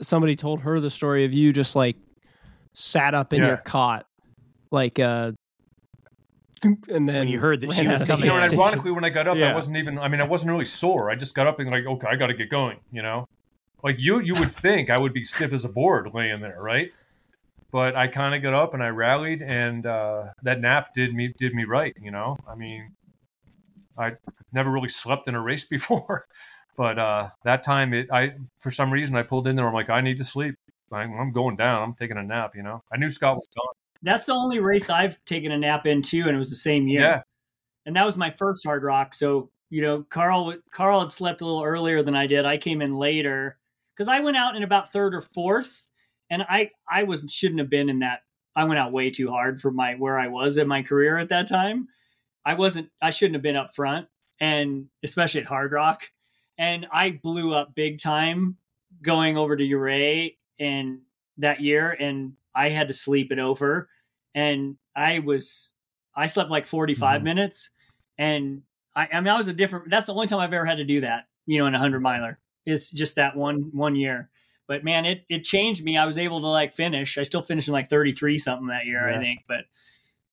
[0.00, 1.96] somebody told her the story of you just like
[2.74, 3.48] sat up in Yeah.
[3.48, 4.06] your cot,
[4.70, 5.32] like uh,
[6.64, 9.10] and then When you heard that she was coming You know, and ironically, when I
[9.10, 9.50] got up, Yeah.
[9.50, 9.98] I wasn't even.
[9.98, 11.10] I mean, I wasn't really sore.
[11.10, 12.78] I just got up and like, okay, I got to get going.
[12.90, 13.28] You know,
[13.82, 16.92] like you, you would think I would be stiff as a board laying there, right?
[17.70, 21.34] But I kind of got up and I rallied, and uh, that nap did me
[21.36, 21.94] did me right.
[22.00, 22.92] You know, I mean,
[23.96, 24.12] I
[24.52, 26.26] never really slept in a race before,
[26.76, 29.66] but uh, that time it, I for some reason I pulled in there.
[29.66, 30.56] I'm like, I need to sleep.
[30.90, 31.82] I'm, I'm going down.
[31.82, 32.56] I'm taking a nap.
[32.56, 33.74] You know, I knew Scott was gone.
[34.02, 36.86] That's the only race I've taken a nap in too, and it was the same
[36.88, 37.00] year.
[37.00, 37.22] Yeah,
[37.86, 39.14] and that was my first hardrock.
[39.14, 42.44] So you know, Karl Karl had slept a little earlier than I did.
[42.46, 43.58] I came in later
[43.94, 45.82] because I went out in about third or fourth,
[46.30, 48.20] and I I was shouldn't have been in that.
[48.56, 51.28] I went out way too hard for my where I was in my career at
[51.28, 51.88] that time.
[52.44, 52.90] I wasn't.
[53.02, 54.08] I shouldn't have been up front,
[54.40, 56.02] and especially at Hardrock,
[56.56, 58.56] and I blew up big time
[59.02, 61.00] going over to Ouray and
[61.36, 63.88] that year, and I had to sleep it over,
[64.34, 65.72] and I was
[66.14, 67.24] I slept like 45 Mhm.
[67.24, 67.70] minutes
[68.18, 68.62] and
[68.96, 70.84] I, I mean I was a different that's the only time I've ever had to
[70.84, 72.38] do that, you know, in a hundred miler.
[72.66, 74.28] Is just that one one year.
[74.66, 75.96] But man, it it changed me.
[75.96, 77.16] I was able to like finish.
[77.16, 79.40] I still finished in like 33 something that year, I think.
[79.48, 79.64] But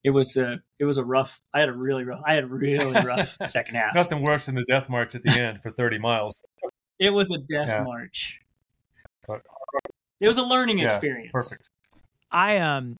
[0.03, 2.47] it was a it was a rough I had a really rough I had a
[2.47, 3.93] really rough second half.
[3.95, 6.43] nothing worse than the death march at the end for 30 miles.
[6.99, 7.83] It was a death Yeah.
[7.83, 8.39] march.
[9.27, 9.43] But-
[10.19, 11.31] It was a learning Yeah, experience.
[11.31, 11.69] Perfect.
[12.35, 12.97] I um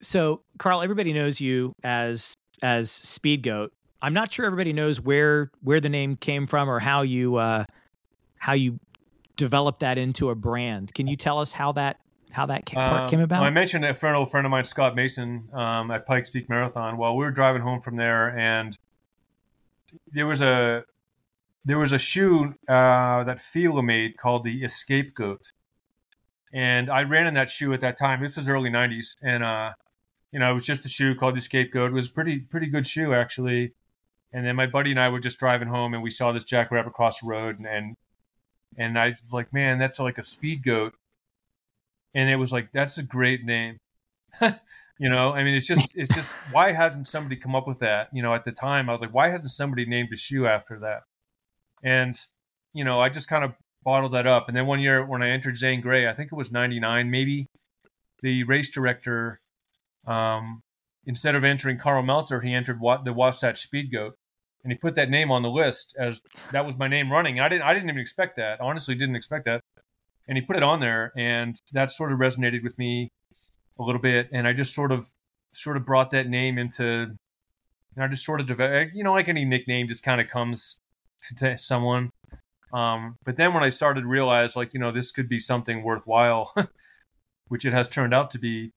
[0.00, 3.72] so Karl, everybody knows you as as Speed Goat.
[4.02, 7.64] I'm not sure everybody knows where where the name came from or how you uh
[8.36, 8.78] how you
[9.36, 10.92] developed that into a brand.
[10.94, 11.98] Can you tell us how that
[12.30, 13.42] how that came, Um, came about?
[13.42, 16.98] I mentioned a friend, old friend of mine, Scott Mason, um, at Pikes Peak Marathon.
[16.98, 18.78] Well, we were driving home from there, and
[20.12, 20.84] there was a
[21.64, 25.52] there was a shoe uh, that Fila made called the Escape Goat,
[26.52, 28.20] and I ran in that shoe at that time.
[28.22, 29.72] This was early '90s, and uh,
[30.32, 31.90] you know, it was just a shoe called the Scapegoat.
[31.90, 33.72] It was a pretty pretty good shoe actually.
[34.30, 36.90] And then my buddy and I were just driving home, and we saw this jackrabbit
[36.90, 37.96] across the road, and and,
[38.76, 40.94] and I was like, man, that's like a speed goat
[42.14, 43.78] and it was like that's a great name
[44.40, 48.08] you know i mean it's just it's just why hasn't somebody come up with that
[48.12, 50.78] you know at the time i was like why hasn't somebody named a shoe after
[50.78, 51.02] that
[51.82, 52.26] and
[52.72, 53.52] you know i just kind of
[53.88, 54.48] bottled that up.
[54.48, 57.46] And then one year when i entered zane grey i think it was 99 maybe
[58.20, 59.40] the race director
[60.06, 60.60] um,
[61.06, 64.14] instead of entering karl meltzer he entered the wasatch speed goat.
[64.62, 66.20] And he put that name on the list as
[66.52, 67.40] that was my name running.
[67.40, 68.60] I didn't i didn't even expect that.
[68.60, 69.62] Honestly didn't expect that.
[70.26, 73.08] And he put it on there and that sort of resonated with me
[73.78, 74.28] a little bit.
[74.34, 75.08] And i just sort of
[75.52, 77.16] sort of brought that name into
[77.96, 80.78] i just sort of developed you know like any nickname just kind of comes
[81.22, 82.10] to, to someone
[82.72, 85.82] um, but then when i started to realize like you know this could be something
[85.82, 86.54] worthwhile
[87.48, 88.72] which it has turned out to be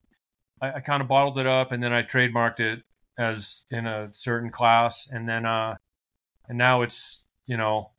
[0.62, 2.84] i, I kind of bottled it up and then i trademarked it
[3.18, 5.76] as in a certain class and then uh
[6.50, 7.92] and now it's you know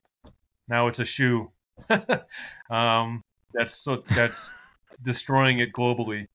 [0.69, 1.51] now it's a shoe.
[2.71, 3.23] Um
[3.53, 4.51] that's so that's
[5.03, 6.27] destroying it globally.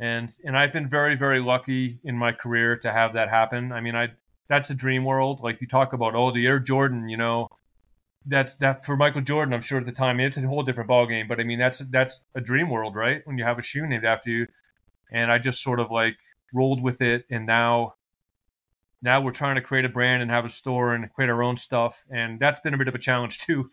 [0.00, 3.70] And and i've been very very lucky in my career to have that happen.
[3.70, 4.08] I mean i
[4.48, 5.40] that's a dream world.
[5.40, 7.48] Like you talk about oh the air jordan you know
[8.26, 11.06] that's that for michael jordan i'm sure at the time it's a whole different ball
[11.06, 13.22] game but i mean that's that's a dream world right?
[13.24, 14.46] When you have a shoe named after you.
[15.12, 16.16] And i just sort of like
[16.52, 17.94] rolled with it and now
[19.02, 21.56] now we're trying to create a brand and have a store and create our own
[21.56, 23.70] stuff and that's been a bit of a challenge too.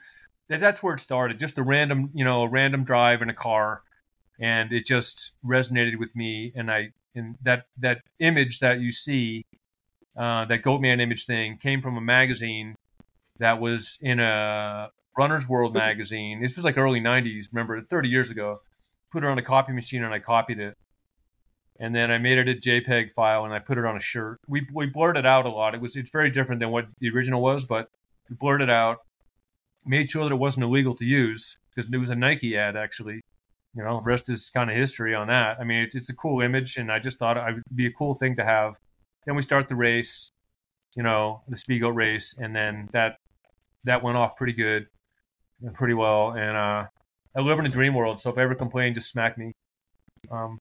[0.48, 3.34] That, that's where it started just a random you know a random drive in a
[3.34, 3.84] car
[4.39, 9.45] and it just resonated with me and i and that that image that you see
[10.18, 12.76] uh, that goatman image thing came from a magazine
[13.39, 18.29] that was in a runner's world magazine this was like early 90s remember 30 years
[18.29, 18.57] ago
[19.11, 20.75] put it on a copy machine and i copied it
[21.79, 24.39] and then I made it a JPEG file and I put it on a shirt.
[24.47, 25.75] We we blurred it out a lot.
[25.75, 27.89] It was it's very different than what the original was, but
[28.29, 28.99] we blurred it out.
[29.85, 33.21] Made sure that it wasn't illegal to use because it was a Nike ad actually.
[33.75, 35.59] You know, rest is kind of history on that.
[35.59, 37.91] I mean, it's it's a cool image, and I just thought it would be a
[37.91, 38.79] cool thing to have.
[39.25, 40.31] Then we start the race,
[40.95, 43.17] you know, the Speedgoat race, and then that
[43.88, 44.88] that went off pretty good
[45.61, 46.31] and pretty well.
[46.31, 46.85] And uh,
[47.35, 49.51] I live in a dream world, so if I ever complain, just smack me.
[50.31, 50.57] Um,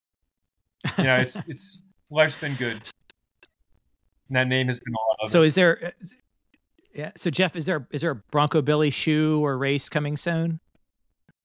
[0.98, 2.80] yeah, it's it's life's been good.
[4.28, 5.46] And that name has been a lot of so it.
[5.46, 5.92] is there
[6.96, 10.58] yeah, so Jeff, is there is there a Bronco Billy shoe or race coming soon?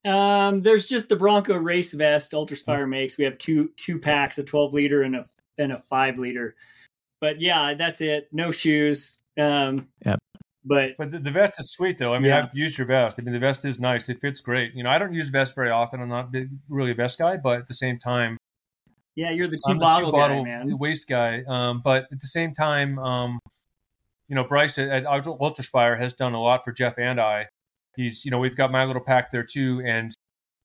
[0.05, 3.17] Um, there's just the Bronco race vest Ultra Ultraspire makes.
[3.17, 5.25] We have two two packs, a 12 liter and a
[5.57, 6.55] and a five liter.
[7.19, 8.29] But yeah, that's it.
[8.31, 9.19] No shoes.
[9.37, 10.19] Um, Yep.
[10.63, 12.13] But But the, the vest is sweet though.
[12.13, 12.39] I mean, Yeah.
[12.39, 13.19] I've used your vest.
[13.19, 14.09] I mean, the vest is nice.
[14.09, 14.73] It fits great.
[14.73, 16.01] You know, I don't use vests very often.
[16.01, 18.37] I'm not big, really a vest guy, but at the same time,
[19.15, 20.77] yeah, you're the 2 I'm the bottle two bottle guy, man.
[20.77, 21.43] waist guy.
[21.47, 23.39] Um, but at the same time, um,
[24.27, 27.47] you know, Bryce at, at Ultraspire has done a lot for Jeff and I.
[27.97, 30.13] He's, you know, we've got my little pack there too, and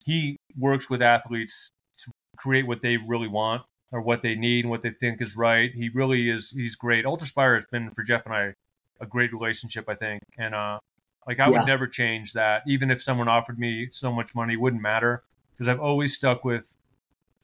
[0.05, 4.71] he works with athletes to create what they really want or what they need and
[4.71, 5.73] what they think is right.
[5.75, 6.51] He really is.
[6.51, 7.05] He's great.
[7.05, 8.55] Ultraspire has been for Jeff and I
[9.01, 10.79] a great relationship, I think, and uh,
[11.27, 11.59] like I Yeah.
[11.59, 12.63] would never change that.
[12.67, 16.45] Even if someone offered me so much money, it wouldn't matter because I've always stuck
[16.45, 16.77] with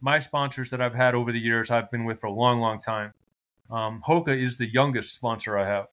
[0.01, 1.71] my sponsors that I've had over the years.
[1.71, 3.13] I've been with for a long, long time.
[3.71, 5.87] Um, Hoka is the youngest sponsor I have,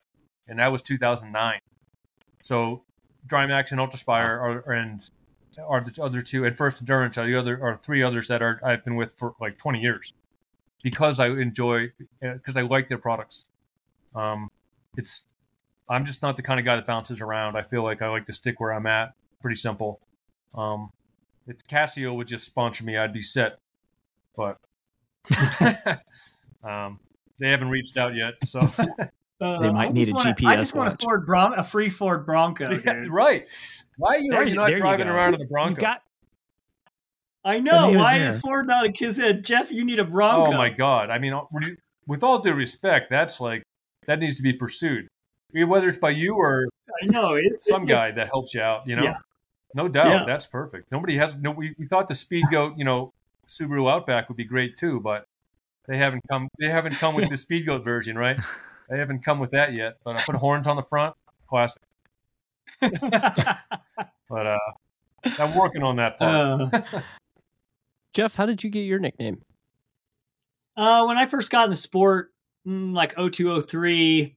[0.46, 1.58] and that was 2009.
[2.42, 2.84] So
[3.26, 5.02] Drymax and Ultraspire are and
[5.66, 8.60] are the other two, and First Endurance are the other are three others that are
[8.64, 10.12] I've been with for like 20 years
[10.82, 13.46] because I enjoy because I like their products.
[14.14, 14.48] Um,
[14.96, 15.26] it's
[15.90, 17.56] I'm just not the kind of guy that bounces around.
[17.56, 19.12] I feel like I like to stick where I'm at.
[19.42, 20.00] Pretty simple.
[20.54, 20.90] Um,
[21.46, 23.58] if Casio would just sponsor me, I'd be set.
[24.36, 24.56] But
[26.62, 26.98] um,
[27.38, 28.60] they haven't reached out yet, so
[29.40, 30.96] Uh, They might need a wanna- I GPS just want a.
[30.98, 33.46] Ford Bron- a free Ford Bronco, Yeah, right.
[33.96, 35.48] Why are you, There are you you- not there you driving around in a You
[35.50, 35.80] Bronco?
[35.80, 36.02] got
[37.42, 37.86] I know.
[37.86, 38.28] name is Why there.
[38.28, 39.12] is Ford not a kid?
[39.14, 40.52] Said Jeff, you need a Bronco.
[40.52, 41.08] Oh my God!
[41.08, 41.32] I mean,
[42.06, 43.62] with all due respect, that's like
[44.06, 45.08] that needs to be pursued.
[45.52, 46.68] I mean, whether it's by you or
[47.02, 47.34] I know.
[47.34, 49.04] It, some it's guy that helps you out, you know.
[49.04, 49.18] Yeah.
[49.74, 50.24] No doubt, Yeah.
[50.26, 50.90] that's perfect.
[50.90, 51.50] Nobody has no.
[51.52, 53.12] We, we thought the Speed Goat, you know,
[53.46, 55.24] Subaru Outback would be great too, but
[55.86, 56.48] they haven't come.
[56.58, 58.38] They haven't come with the Speed Goat version, right?
[58.88, 59.98] They haven't come with that yet.
[60.04, 61.14] But I put horns on the front,
[61.48, 61.82] classic.
[64.30, 64.58] But uh,
[65.38, 66.72] I'm working on that part.
[66.72, 67.00] Uh,
[68.14, 69.42] Jeff, how did you get your nickname?
[70.76, 72.32] Uh, when I first got in the sport,
[72.64, 74.36] mm, like 0203,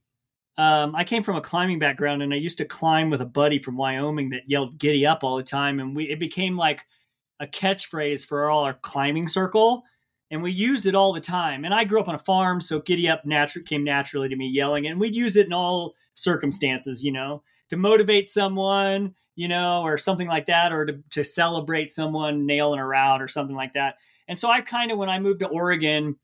[0.57, 3.57] um, I came from a climbing background and I used to climb with a buddy
[3.57, 5.79] from Wyoming that yelled giddy up all the time.
[5.79, 6.81] And we, it became like
[7.39, 9.83] a catchphrase for all our climbing circle.
[10.29, 11.65] And we used it all the time.
[11.65, 14.47] And I grew up on a farm, so giddy up natu- came naturally to me
[14.47, 14.87] yelling.
[14.87, 19.97] And we'd use it in all circumstances, you know, to motivate someone, you know, or
[19.97, 23.95] something like that, or to, to celebrate someone nailing a route or something like that.
[24.27, 26.15] And so I kind of, when I moved to Oregon,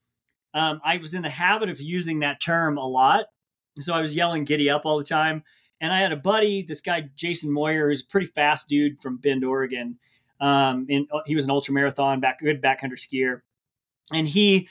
[0.53, 3.25] um, I was in the habit of using that term a lot.
[3.81, 5.43] So I was yelling giddy up all the time.
[5.81, 9.17] And I had a buddy, this guy, Jason Moyer, who's a pretty fast dude from
[9.17, 9.97] Bend, Oregon.
[10.41, 13.41] Um, and he was an ultra marathon back, good backcountry skier.
[14.11, 14.67] And he,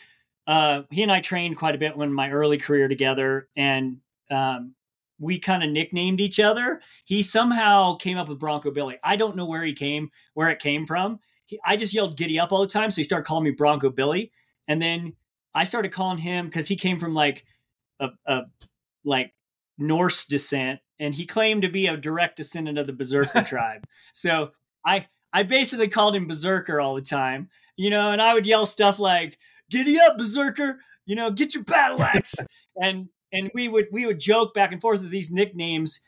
[0.47, 3.49] uh, he and I trained quite a bit when my early career together.
[3.57, 3.99] And,
[4.31, 4.75] um,
[5.19, 6.81] we kind of nicknamed each other.
[7.05, 8.99] He somehow came up with Bronco Billy.
[9.03, 11.19] I don't know where he came, where it came from.
[11.45, 12.91] He, I just yelled giddy up all the time.
[12.91, 14.31] So he started calling me Bronco Billy.
[14.69, 15.15] And then
[15.55, 17.45] I started calling him because he came from like
[17.99, 18.43] a, a
[19.09, 19.33] like
[19.79, 23.87] Norse descent, and he claimed to be a direct descendant of the Berserker tribe.
[24.13, 24.51] So
[24.85, 28.67] I I basically called him Berserker all the time, you know, and I would yell
[28.67, 29.39] stuff like
[29.71, 32.35] "Giddy up, Berserker!" You know, get your battle axe,
[32.77, 36.01] and and we would we would joke back and forth with these nicknames,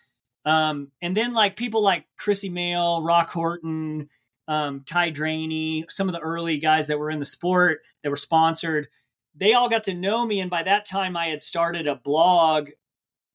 [0.45, 4.09] um, and then like people like Krissy Moehl, Roch Horton.
[4.49, 8.17] Um, Ty Draney, some of the early guys that were in the sport that were
[8.17, 8.89] sponsored,
[9.33, 10.41] they all got to know me.
[10.41, 12.71] And by that time, I had started a blog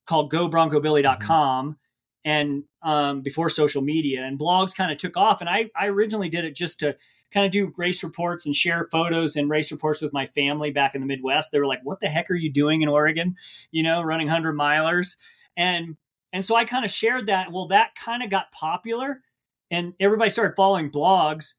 [0.06, 1.78] called gobroncobilly.com
[2.24, 5.42] and um, before social media and blogs kind of took off.
[5.42, 6.96] And I, I originally did it just to
[7.32, 10.96] kind of do race reports and share photos and race reports with my family back
[10.96, 11.52] in the Midwest.
[11.52, 13.36] They were like, what the heck are you doing in Oregon?
[13.72, 15.18] You know, running hundred milers.
[15.58, 15.98] And,
[16.34, 17.52] and so I kind of shared that.
[17.52, 19.22] Well, that kind of got popular
[19.70, 21.54] and everybody started following blogs.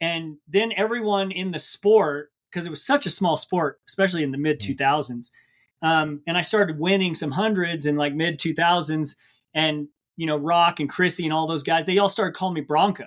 [0.00, 4.32] And then everyone in the sport because it was such a small sport, especially in
[4.32, 5.30] the mid 2000s.
[5.82, 9.16] Um, and I started winning some hundreds in like mid 2000s.
[9.54, 12.60] And, you know, Roch and Krissy and all those guys, they all started calling me
[12.60, 13.06] Bronco.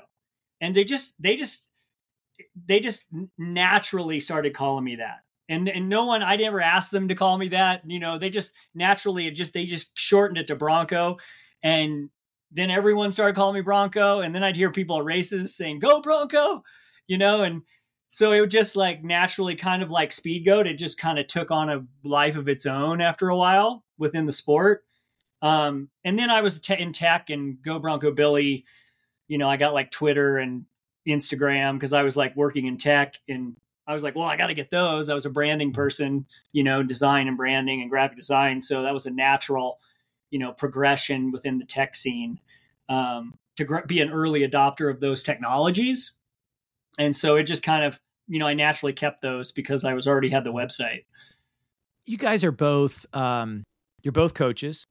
[0.60, 1.68] And they just, they just,
[2.66, 3.06] they just
[3.38, 5.20] naturally started calling me that.
[5.50, 7.82] And, and no one, I never asked them to call me that.
[7.86, 11.18] You know, they just naturally, it just, they just shortened it to Bronco.
[11.62, 12.10] And
[12.52, 14.22] then everyone started calling me Bronco.
[14.22, 16.64] And then I'd hear people at races saying, go Bronco,
[17.08, 17.64] you know, and,
[18.14, 20.68] so it would just like naturally kind of like speed goat.
[20.68, 24.26] It just kind of took on a life of its own after a while within
[24.26, 24.84] the sport.
[25.42, 28.64] Um, and then i was te- in tech and go bronco billy
[29.28, 30.66] you know i got like twitter and
[31.08, 33.56] instagram because i was like working in tech and
[33.88, 35.10] i was like well i got to get those.
[35.10, 38.62] I was a branding person you know design and branding and graphic design.
[38.62, 39.80] So that was a natural
[40.30, 42.40] you know progression within the tech scene
[42.88, 46.12] um, to gr- be an early adopter of those technologies
[47.00, 50.08] and so it just kind of you know i naturally kept those because i was
[50.08, 51.06] already had the website
[52.06, 53.64] you guys are both um,
[54.04, 54.86] you're both coaches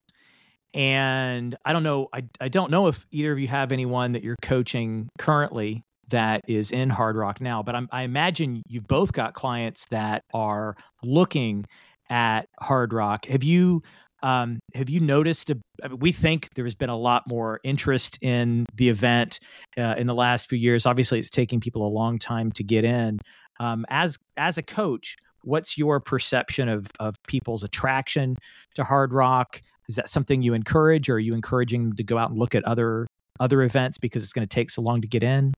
[0.73, 4.23] And I don't know, I, I don't know if either of you have anyone that
[4.23, 9.35] you're coaching currently that is in Hardrock now, but I'm, I imagine you've both got
[9.35, 11.67] clients that are looking
[12.09, 13.27] at Hardrock.
[13.27, 13.83] Have you
[14.23, 15.51] um, have you noticed?
[15.51, 19.39] A, I mean, we think there has been a lot more interest in the event
[19.79, 20.87] uh, in the last few years.
[20.87, 23.18] Obviously, it's taking people a long time to get in.
[23.59, 28.37] Um, as as a coach, what's your perception of of people's attraction
[28.75, 29.62] to Hardrock?
[29.89, 32.55] Is that something you encourage, or are you encouraging them to go out and look
[32.55, 33.07] at other
[33.39, 35.55] other events because it's going to take so long to get in?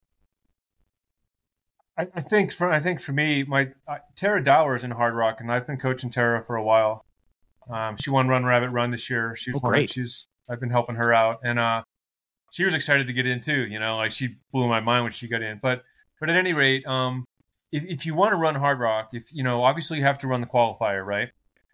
[1.95, 5.51] I, think for I think for me, my uh, Tara Dower is in Hardrock, and
[5.51, 7.05] I've been coaching Tara for a while.
[7.69, 9.35] Um, she won Run Rabbit Run this year.
[9.35, 9.89] She's Oh, great.
[9.91, 11.83] She's I've been helping her out, and uh,
[12.51, 13.65] she was excited to get in too.
[13.65, 15.59] You know, like she blew my mind when she got in.
[15.61, 15.83] But
[16.19, 17.25] but at any rate, um,
[17.71, 20.41] if, if you want to run Hardrock, if you know, obviously you have to run
[20.41, 21.29] the qualifier, right?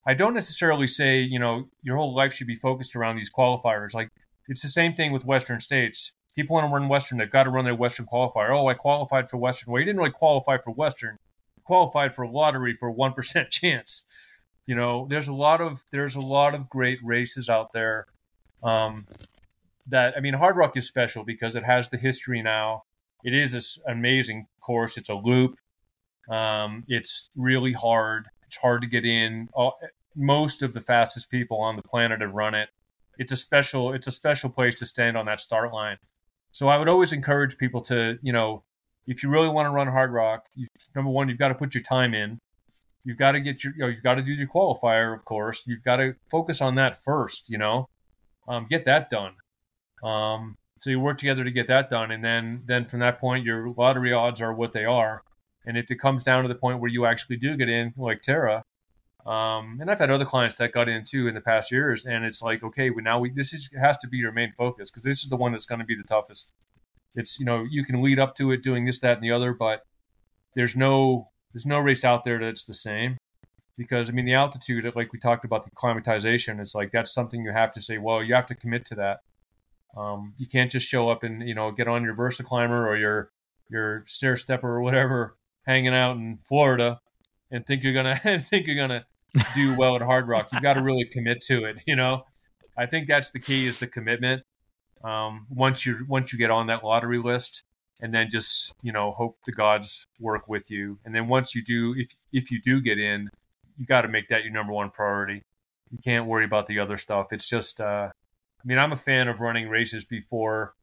[0.05, 3.93] I don't necessarily say you know your whole life should be focused around these qualifiers.
[3.93, 4.09] Like
[4.47, 6.13] it's the same thing with Western states.
[6.35, 8.49] People want to run Western, they've got to run their Western qualifier.
[8.51, 9.73] Oh, I qualified for Western.
[9.73, 11.17] Well, you didn't really qualify for Western.
[11.57, 14.03] You qualified for a lottery for one percent chance.
[14.69, 18.05] You know, there's a lot of there's a lot of great races out there.
[18.61, 19.07] Um,
[19.87, 22.83] that I mean, Hardrock is special because it has the history now.
[23.23, 24.95] It is this amazing course.
[24.95, 25.57] It's a loop.
[26.29, 28.27] Um, it's really hard.
[28.45, 29.49] It's hard to get in.
[29.53, 29.79] All,
[30.15, 32.69] most of the fastest people on the planet have run it.
[33.17, 33.91] It's a special.
[33.93, 35.97] It's a special place to stand on that start line.
[36.51, 38.61] So I would always encourage people to, you know,
[39.07, 41.81] if you really want to run Hardrock, you, number one, you've got to put your
[41.81, 42.39] time in.
[43.09, 45.63] You've got to get your, you know, you've got to do your qualifier, of course.
[45.65, 47.49] You've got to focus on that first.
[47.49, 47.89] You know,
[48.47, 49.33] um, get that done.
[50.03, 53.43] Um, so you work together to get that done, and then then from that point,
[53.43, 55.23] your lottery odds are what they are.
[55.65, 58.21] And if it comes down to the point where you actually do get in, like
[58.21, 58.63] Tara,
[59.25, 62.23] um, and I've had other clients that got in too in the past years, and
[62.23, 65.01] it's like, okay, we now we this is has to be your main focus because
[65.01, 66.53] this is the one that's going to be the toughest.
[67.15, 69.51] It's you know you can lead up to it doing this, that, and the other,
[69.51, 69.83] but
[70.53, 73.17] there's no there's no race out there that's the same
[73.77, 77.43] because I mean the altitude, like we talked about the climatization, it's like that's something
[77.43, 77.97] you have to say.
[77.97, 79.21] Well, you have to commit to that.
[79.97, 83.31] Um, you can't just show up and you know get on your VersaClimber or your
[83.69, 86.99] your stair stepper or whatever, hanging out in Florida,
[87.51, 89.05] and think you're gonna think you're gonna
[89.55, 90.47] do well at Hardrock.
[90.51, 91.77] You've got to really commit to it.
[91.87, 92.25] You know,
[92.77, 94.43] I think that's the key is the commitment.
[95.03, 97.63] Um, once you once you get on that lottery list,
[98.01, 100.99] and then just you know hope the gods work with you.
[101.05, 103.29] And then once you do, if if you do get in,
[103.79, 105.43] you got to make that your number one priority.
[105.89, 107.27] You can't worry about the other stuff.
[107.31, 110.75] It's just, uh, I mean, I'm a fan of running races before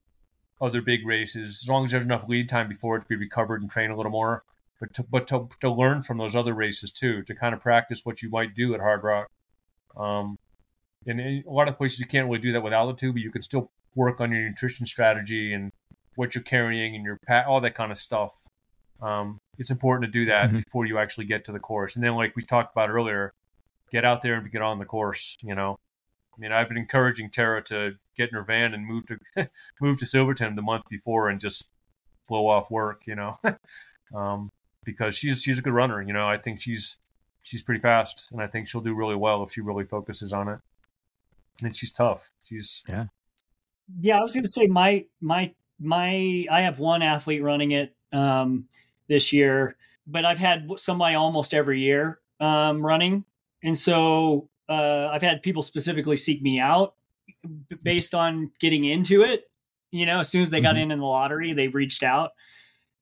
[0.60, 3.60] other big races, as long as there's enough lead time before it to be recovered
[3.60, 4.42] and train a little more.
[4.80, 8.04] But to, but to, to learn from those other races too, to kind of practice
[8.04, 9.26] what you might do at Hardrock.
[9.96, 10.38] Um,
[11.06, 13.42] and a lot of places you can't really do that with altitude, but you can
[13.42, 15.70] still work on your nutrition strategy and
[16.16, 18.42] what you're carrying and your pack, all that kind of stuff.
[19.00, 20.64] Um, it's important to do that Mhm.
[20.64, 21.94] before you actually get to the course.
[21.96, 23.32] And then, like we talked about earlier,
[23.92, 25.36] get out there and get on the course.
[25.42, 25.78] You know,
[26.34, 29.18] I mean, I've been encouraging Tara to get in her van and move to
[29.80, 31.68] move to Silverton the month before and just
[32.26, 33.06] blow off work.
[33.06, 33.38] You know,
[34.14, 34.50] um,
[34.84, 36.00] because she's she's a good runner.
[36.02, 36.98] You know, I think she's
[37.42, 40.48] she's pretty fast, and I think she'll do really well if she really focuses on
[40.48, 40.58] it.
[41.62, 42.30] And she's tough.
[42.44, 43.06] She's yeah.
[44.00, 47.94] Yeah, I was going to say my my my I have one athlete running it
[48.12, 48.66] um,
[49.08, 53.24] this year, but I've had somebody almost every year um, running,
[53.62, 56.94] and so uh, I've had people specifically seek me out
[57.82, 59.44] based on getting into it.
[59.92, 60.82] You know, as soon as they got Mhm.
[60.82, 62.32] in in the lottery, they reached out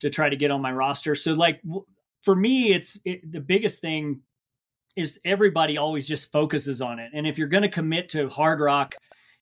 [0.01, 1.15] to try to get on my roster.
[1.15, 1.85] So, like w-
[2.23, 4.21] for me, it's it, the biggest thing
[4.97, 8.95] is everybody always just focuses on it, and if you're going to commit to hardrock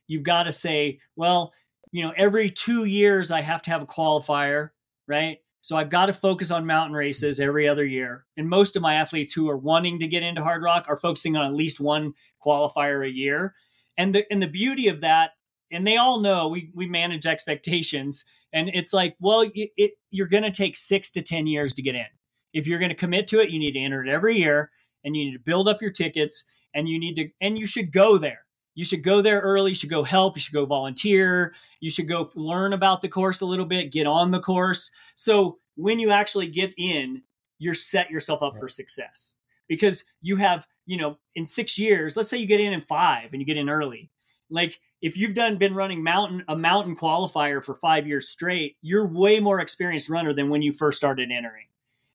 [0.09, 1.53] you've got to say, well,
[1.93, 4.71] you know, every two years I have to have a qualifier,
[5.07, 5.39] right?
[5.61, 8.27] So I've got to focus on mountain races every other year.
[8.37, 11.47] And most of my athletes who are wanting to get into hardrock are focusing on
[11.47, 12.15] at least one
[12.45, 13.55] qualifier a year.
[13.97, 15.33] And the and the beauty of that,
[15.71, 18.25] and they all know we we manage expectations.
[18.55, 21.83] And it's like, well, it, it you're going to take six to ten years to
[21.83, 22.07] get in.
[22.55, 24.71] If you're going to commit to it, you need to enter it every year,
[25.05, 27.93] and you need to build up your tickets, and you need to and you should
[27.93, 28.42] go there
[28.75, 29.73] you should go there early.
[29.73, 30.37] You should go help.
[30.37, 31.55] You should go volunteer.
[31.81, 34.91] You should go learn about the course a little bit, get on the course.
[35.15, 37.23] So when you actually get in,
[37.59, 39.37] you're set yourself up for success
[39.69, 43.29] because you have, you know, in six years, let's say you get in in five
[43.33, 44.11] and you get in early.
[44.51, 49.07] Like if you've done been running mountain a mountain qualifier for five years straight, you're
[49.07, 51.67] way more experienced runner than when you first started entering.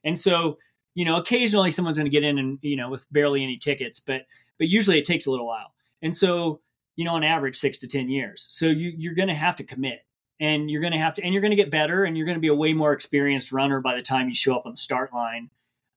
[0.03, 0.57] And so,
[0.95, 3.99] you know, occasionally someone's going to get in and you know with barely any tickets,
[3.99, 4.23] but
[4.57, 5.73] but usually it takes a little while.
[6.07, 6.61] And so
[6.97, 8.45] you know, on average six to 10 years.
[8.49, 9.99] So you, you're going to have to commit
[10.39, 12.35] and you're going to have to, and you're going to get better and you're going
[12.37, 14.77] to be a way more experienced runner by the time you show up on the
[14.77, 15.49] start line.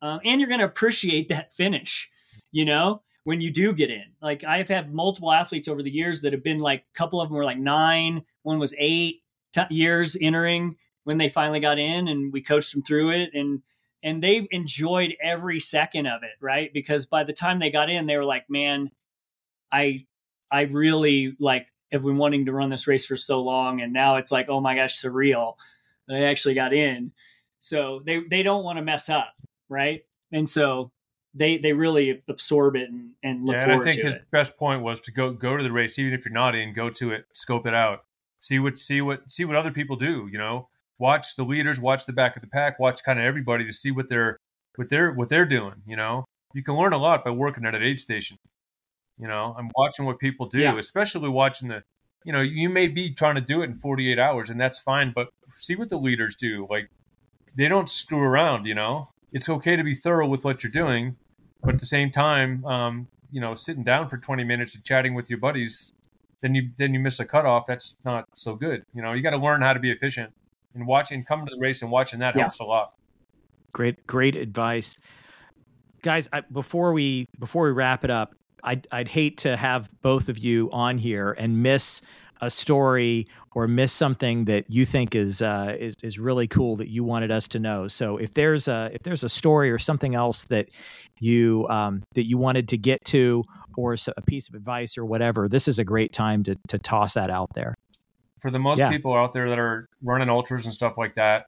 [0.02, 2.08] Um, and you're going to appreciate that finish,
[2.52, 4.04] you know, when you do get in.
[4.22, 7.28] Like I've had multiple athletes over the years that have been like, a couple of
[7.28, 9.22] them were like nine, one was eight
[9.54, 13.30] t- years entering when they finally got in and we coached them through it.
[13.32, 13.62] And,
[14.02, 16.72] and they enjoyed every second of it, right?
[16.72, 18.90] Because by the time they got in, they were like, man,
[19.72, 20.06] I
[20.50, 24.16] I really like have been wanting to run this race for so long, and now
[24.16, 25.54] it's like, oh my gosh, surreal
[26.08, 27.12] that I actually got in.
[27.58, 29.32] So they they don't want to mess up,
[29.68, 30.02] right?
[30.32, 30.90] And so
[31.34, 34.30] they they really absorb it and, and look yeah, forward and I think his it.
[34.30, 36.90] best point was to go go to the race, even if you're not in, go
[36.90, 38.04] to it, scope it out,
[38.40, 40.28] see what see what see what other people do.
[40.30, 40.68] You know,
[40.98, 43.90] watch the leaders, watch the back of the pack, watch kind of everybody to see
[43.90, 44.38] what they're
[44.76, 45.82] what they're what they're doing.
[45.86, 48.36] You know, you can learn a lot by working at an aid station.
[49.20, 50.78] You know, I'm watching what people do, Yeah.
[50.78, 51.82] especially watching the.
[52.24, 55.12] You know, you may be trying to do it in 48 hours, and that's fine.
[55.14, 56.66] But see what the leaders do.
[56.68, 56.88] Like,
[57.56, 58.66] they don't screw around.
[58.66, 61.16] You know, it's okay to be thorough with what you're doing,
[61.62, 65.14] but at the same time, um, you know, sitting down for 20 minutes and chatting
[65.14, 65.92] with your buddies,
[66.42, 67.64] then you then you miss a cutoff.
[67.66, 68.82] That's not so good.
[68.94, 70.30] You know, you got to learn how to be efficient.
[70.74, 72.42] And watching, coming to the race and watching that Yeah.
[72.42, 72.90] helps a lot.
[73.72, 74.98] Great, great advice,
[76.02, 76.28] guys.
[76.32, 78.34] I, before we before we wrap it up,
[78.64, 82.02] I'd I'd hate to have both of you on here and miss
[82.42, 86.88] a story or miss something that you think is uh, is is really cool that
[86.88, 87.88] you wanted us to know.
[87.88, 90.68] So if there's a if there's a story or something else that
[91.18, 93.44] you um, that you wanted to get to
[93.76, 97.14] or a piece of advice or whatever, this is a great time to to toss
[97.14, 97.74] that out there.
[98.40, 98.88] for the most Yeah.
[98.88, 101.44] people out there that are running ultras and stuff like that,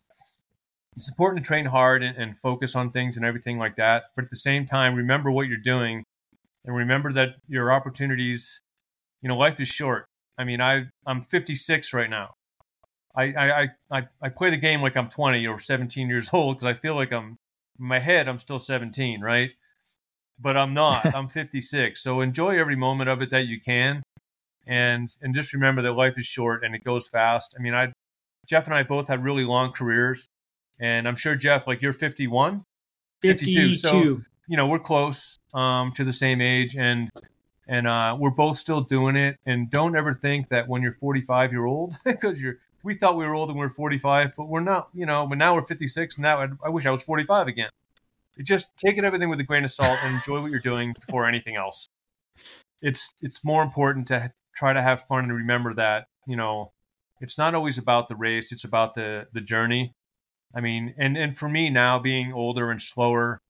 [0.94, 4.04] it's important to train hard and, and focus on things and everything like that.
[4.14, 6.04] But at the same time, remember what you're doing
[6.64, 8.60] and remember that your opportunities,
[9.20, 10.06] you know, life is short.
[10.38, 12.34] I mean, I, I'm 56 right now.
[13.14, 16.66] I, I, I, I, play the game like I'm 20 or 17 years old because
[16.66, 17.36] I feel like I'm,
[17.78, 19.50] in my head, I'm still 17, right?
[20.40, 21.06] But I'm not.
[21.14, 22.02] I'm 56.
[22.02, 24.02] So enjoy every moment of it that you can
[24.66, 27.54] and and just remember that life is short and it goes fast.
[27.58, 27.92] I mean, I
[28.46, 30.28] Jeff and I both had really long careers,
[30.80, 32.64] and I'm sure Jeff, like you're 51,
[33.20, 33.72] 52, 52.
[33.74, 37.10] so- you know, we're close um, to the same age, and
[37.68, 39.38] and uh, we're both still doing it.
[39.46, 43.24] And don't ever think that when you're 45 year old, because you're we thought we
[43.24, 44.88] were old and we are 45, but we're not.
[44.94, 47.70] You know, but now we're 56, and now I, I wish I was 45 again.
[48.42, 51.26] Just take it everything with a grain of salt and enjoy what you're doing before
[51.28, 51.88] anything else.
[52.80, 56.72] It's it's more important to try to have fun and remember that you know
[57.20, 59.92] it's not always about the race; it's about the the journey.
[60.54, 63.40] I mean, and and for me now, being older and slower,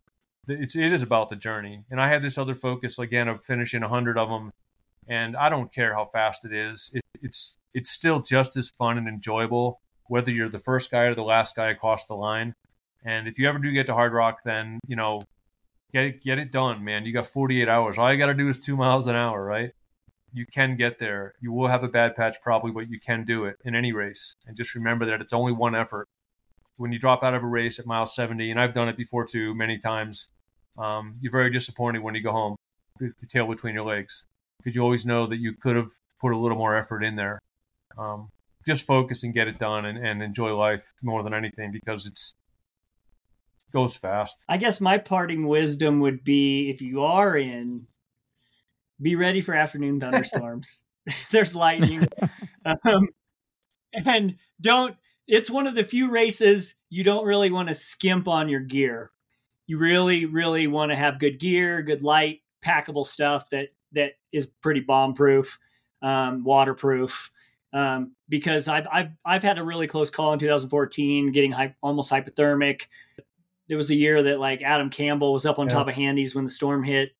[0.48, 1.84] it's it is about the journey.
[1.90, 4.52] And I have this other focus again of finishing hundred of them,
[5.08, 6.90] and I don't care how fast it is.
[6.94, 11.14] It, it's it's still just as fun and enjoyable whether you're the first guy or
[11.14, 12.54] the last guy across the line.
[13.04, 15.22] And if you ever do get to Hardrock, then you know,
[15.92, 17.06] get it get it done, man.
[17.06, 17.98] You got 48 hours.
[17.98, 19.72] All you got to do is two miles an hour, right?
[20.34, 21.34] You can get there.
[21.40, 24.34] You will have a bad patch probably, but you can do it in any race.
[24.46, 26.08] And just remember that it's only one effort.
[26.76, 29.26] When you drop out of a race at mile 70, and I've done it before
[29.26, 30.28] too, many times,
[30.78, 32.56] um, you're very disappointed when you go home,
[33.00, 34.24] with the tail between your legs,
[34.58, 37.38] because you always know that you could have put a little more effort in there.
[37.98, 38.30] Um,
[38.66, 42.34] just focus and get it done, and, and enjoy life more than anything, because it's
[43.72, 44.44] goes fast.
[44.48, 47.86] I guess my parting wisdom would be if you are in,
[49.00, 50.84] be ready for afternoon thunderstorms.
[51.32, 52.06] There's lightning.
[52.64, 53.08] um,
[54.06, 54.96] and don't,
[55.32, 59.10] it's one of the few races you don't really want to skimp on your gear.
[59.66, 64.46] You really, really want to have good gear, good light, packable stuff that that is
[64.60, 65.58] pretty bomb proof,
[66.02, 67.30] um, waterproof.
[67.72, 72.10] Um, because I've, I've I've had a really close call in 2014, getting hy- almost
[72.12, 72.82] hypothermic
[73.68, 75.74] there was a year that like Adam Campbell was up on Yeah.
[75.76, 77.12] top of Handies when the storm hit,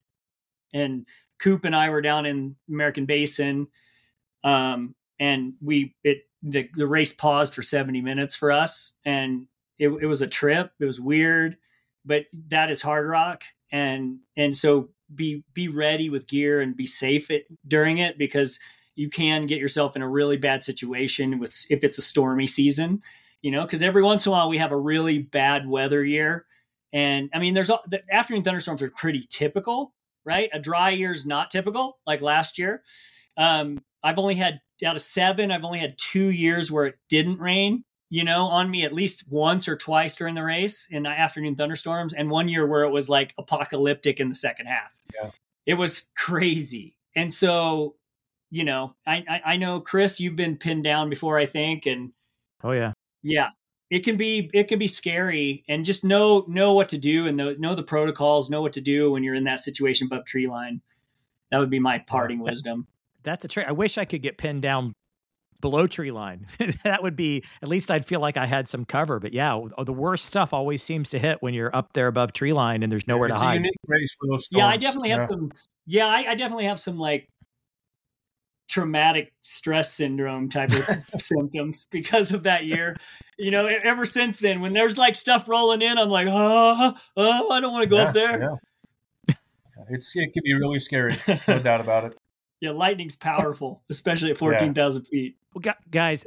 [0.75, 1.07] and
[1.39, 3.69] Coop and I were down in American Basin,
[4.45, 9.47] um, and we it the, the race paused for seventy minutes for us, and
[9.79, 10.73] it, it was a trip.
[10.81, 11.57] It was weird,
[12.05, 17.31] but that is hardrock, and and so be be ready with gear and be safe
[17.31, 18.59] it, during it because
[18.95, 23.03] you can get yourself in a really bad situation with if it's a stormy season
[23.43, 26.47] you know, because every once in a while we have a really bad weather year.
[26.93, 29.95] And I mean, there's the afternoon thunderstorms are pretty typical,
[30.25, 30.49] right?
[30.53, 32.83] A dry year is not typical, like last year.
[33.37, 37.39] Um, I've only had out of seven, I've only had two years where it didn't
[37.39, 41.55] rain, you know, on me at least once or twice during the race in afternoon
[41.55, 45.01] thunderstorms, and one year where it was like apocalyptic in the second half.
[45.15, 45.31] Yeah.
[45.67, 46.97] It was crazy.
[47.15, 47.97] And so
[48.53, 52.13] you know, I, I I know Chris, you've been pinned down before, I think, and
[52.63, 52.93] Oh yeah.
[53.23, 53.49] yeah,
[53.91, 57.37] it can be it can be scary, and just know know what to do and
[57.37, 60.47] know, know the protocols, know what to do when you're in that situation above tree
[60.47, 60.83] line.
[61.51, 62.87] That would be my parting wisdom.
[63.25, 63.67] That's a trick.
[63.69, 64.93] I wish I could get pinned down
[65.61, 66.47] below tree line.
[66.85, 69.21] that would be at least I'd feel like I had some cover.
[69.21, 72.53] But yeah, the worst stuff always seems to hit when you're up there above tree
[72.53, 73.67] line and there's nowhere it's to a hide.
[73.87, 74.83] race for those Yeah, I storms.
[74.85, 75.27] definitely have Yeah.
[75.27, 75.53] some.
[75.87, 77.29] Yeah, I, I definitely have some like
[78.69, 80.85] traumatic stress syndrome type of
[81.21, 82.97] symptoms because of that year.
[83.39, 87.51] You know, ever since then, when there's like stuff rolling in, I'm like, oh, oh
[87.51, 88.41] I don't want to go up there.
[89.29, 89.35] yeah.
[89.91, 91.13] It's it can be really scary,
[91.49, 92.17] no doubt about it.
[92.63, 95.37] Yeah, lightning's powerful, especially at 14,000 feet.
[95.53, 96.25] Well, guys,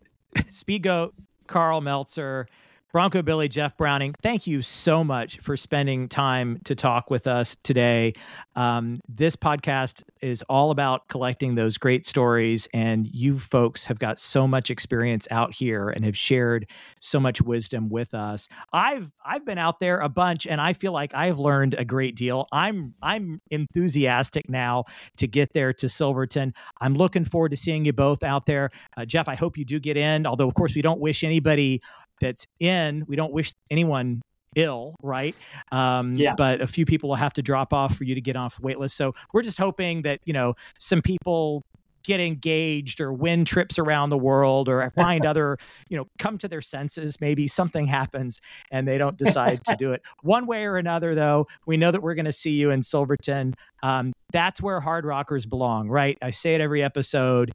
[0.48, 1.14] Speed Goat,
[1.46, 2.46] Karl Meltzer,
[2.90, 7.54] Bronco Billy, Jeff Browning, thank you so much for spending time to talk with us
[7.62, 8.14] today.
[8.56, 14.18] Um, this podcast is all about collecting those great stories, and you folks have got
[14.18, 16.66] so much experience out here and have shared
[16.98, 18.48] so much wisdom with us.
[18.72, 22.16] I've I've been out there a bunch, and I feel like I've learned a great
[22.16, 22.46] deal.
[22.52, 24.84] I'm I'm enthusiastic now
[25.18, 26.54] to get there to Silverton.
[26.80, 28.70] I'm looking forward to seeing you both out there.
[28.96, 30.26] Uh, Jeff, I hope you do get in.
[30.26, 31.82] Although, of course, we don't wish anybody
[32.20, 34.22] that's in, we don't wish anyone
[34.54, 35.34] ill, right?
[35.72, 36.34] Um, Yeah.
[36.36, 38.62] But a few people will have to drop off for you to get off the
[38.62, 38.96] wait list.
[38.96, 41.62] So we're just hoping that, you know, some people
[42.04, 45.58] get engaged or win trips around the world or find other,
[45.90, 47.20] you know, come to their senses.
[47.20, 48.40] Maybe something happens
[48.70, 50.02] and they don't decide to do it.
[50.22, 53.54] One way or another, though, we know that we're going to see you in Silverton.
[53.82, 56.16] Um, that's where hard rockers belong, right?
[56.22, 57.52] I say it every episode.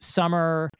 [0.00, 0.70] Summer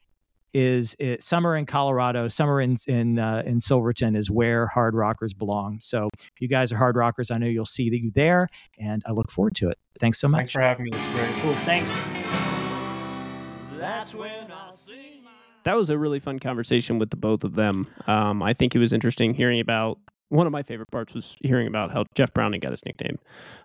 [0.54, 5.34] is it, summer in Colorado, summer in in uh, in Silverton is where hard rockers
[5.34, 5.78] belong.
[5.80, 8.48] So if you guys are hard rockers, I know you'll see you there,
[8.78, 9.78] and I look forward to it.
[9.98, 10.38] Thanks so much.
[10.38, 10.90] Thanks for having me.
[10.94, 11.34] It's great.
[11.42, 11.54] Cool.
[11.54, 11.94] Thanks.
[13.78, 15.30] That's when I see my
[15.64, 17.86] that was a really fun conversation with the both of them.
[18.06, 19.98] Um, I think it was interesting hearing about.
[20.30, 23.18] One of my favorite parts was hearing about how Jeff Browning got his nickname.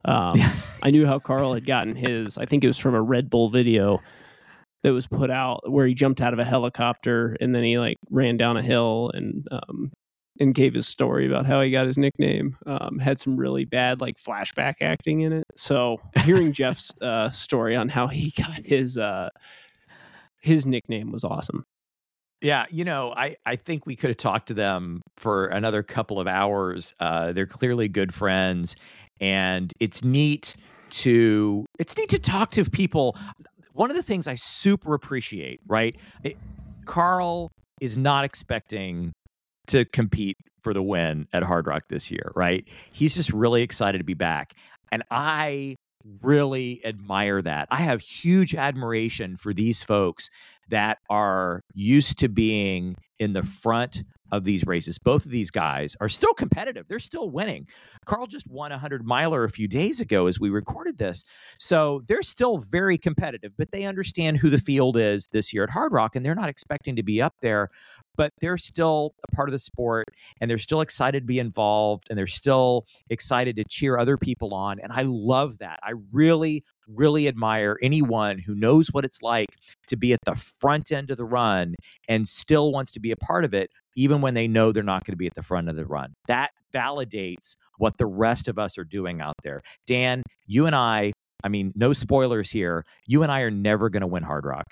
[0.06, 0.36] Um,
[0.84, 2.38] I knew how Karl had gotten his.
[2.38, 4.02] I think it was from a Red Bull video
[4.84, 7.98] that was put out where he jumped out of a helicopter and then he like
[8.10, 9.92] ran down a hill and um,
[10.40, 12.58] and gave his story about how he got his nickname.
[12.66, 15.46] Um, had some really bad like flashback acting in it.
[15.56, 19.30] So hearing Jeff's uh, story on how he got his uh,
[20.42, 21.66] his nickname was awesome.
[22.42, 26.20] Yeah, you know, I, I think we could have talked to them for another couple
[26.20, 26.94] of hours.
[27.00, 28.76] Uh, they're clearly good friends,
[29.22, 30.58] and it's neat
[30.90, 33.18] to it's neat to talk to people.
[33.74, 35.96] One of the things I super appreciate, right?
[36.24, 36.38] It-
[36.86, 39.14] Karl is not expecting
[39.68, 42.68] to compete for the win at Hardrock this year, right?
[42.92, 44.54] He's just really excited to be back,
[44.92, 45.76] and I
[46.22, 47.68] really admire that.
[47.72, 50.30] I have huge admiration for these folks
[50.70, 54.98] that are used to being in the front of these races.
[54.98, 56.88] Both of these guys are still competitive.
[56.88, 57.68] They're still winning.
[58.06, 61.24] Karl just won a 100 miler a few days ago as we recorded this.
[61.60, 65.70] So they're still very competitive, but they understand who the field is this year at
[65.70, 67.70] Hardrock and they're not expecting to be up there,
[68.16, 70.06] but they're still a part of the sport
[70.40, 74.54] and they're still excited to be involved and they're still excited to cheer other people
[74.54, 74.80] on.
[74.80, 75.80] And I love that.
[75.84, 79.50] I really, really admire anyone who knows what it's like
[79.88, 81.76] to be at the front end of the run
[82.08, 85.04] and still wants to be a part of it, even when they know they're not
[85.04, 86.14] going to be at the front of the run.
[86.28, 89.62] That validates what the rest of us are doing out there.
[89.88, 91.14] Dan, you and I,
[91.44, 94.64] I mean, no spoilers here, you and I are never going to win Hardrock.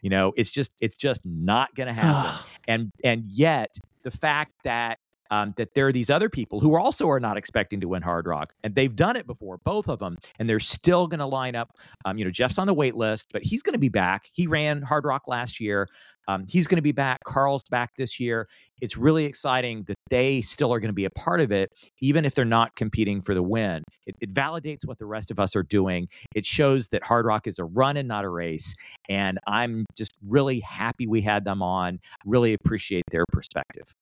[0.00, 2.30] You know, it's just it's just not going to happen.
[2.32, 2.46] Ah.
[2.66, 4.98] and and yet the fact that
[5.30, 8.46] um, that there are these other people who also are not expecting to win Hardrock,
[8.62, 11.76] and they've done it before, both of them, and they're still going to line up.
[12.04, 14.28] Um, you know, Jeff's on the wait list, but he's going to be back.
[14.32, 15.88] He ran Hardrock last year.
[16.28, 17.18] Um, he's going to be back.
[17.24, 18.48] Karl's back this year.
[18.82, 22.26] It's really exciting that they still are going to be a part of it, even
[22.26, 23.82] if they're not competing for the win.
[24.06, 26.06] It, it validates what the rest of us are doing.
[26.34, 28.74] It shows that Hardrock is a run and not a race.
[29.08, 31.98] And I'm just really happy we had them on.
[32.26, 33.94] Really appreciate their perspective.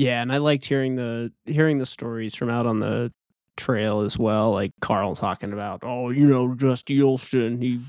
[0.00, 3.12] Yeah, and I liked hearing the hearing the stories from out on the
[3.58, 4.50] trail as well.
[4.52, 7.82] Like Karl talking about, oh, you know, Dusty Olson, he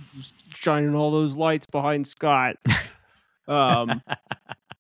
[0.54, 2.58] shining all those lights behind Scott.
[3.48, 4.02] um,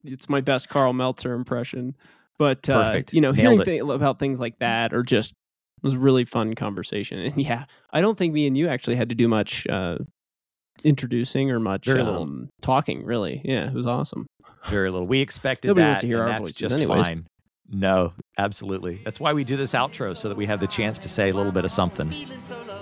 [0.03, 1.95] it's my best Karl Meltzer impression.
[2.37, 5.33] But uh, you know, Nailed hearing thi- about things like that or just
[5.81, 7.17] was a really fun conversation.
[7.19, 7.63] And yeah,
[7.93, 9.99] I don't think me and you actually had to do much uh,
[10.83, 13.05] introducing or much um, talking.
[13.05, 14.27] Really, yeah, it was awesome.
[14.69, 15.07] Very little.
[15.07, 17.07] We expected Nobody that, wants to hear and our that's voices just anyways.
[17.07, 17.27] fine.
[17.73, 19.01] No, absolutely.
[19.05, 21.33] That's why we do this outro so that we have the chance to say a
[21.33, 22.09] little bit of something.
[22.09, 22.81] Feeling so low.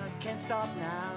[0.00, 1.12] I can't can't stop now.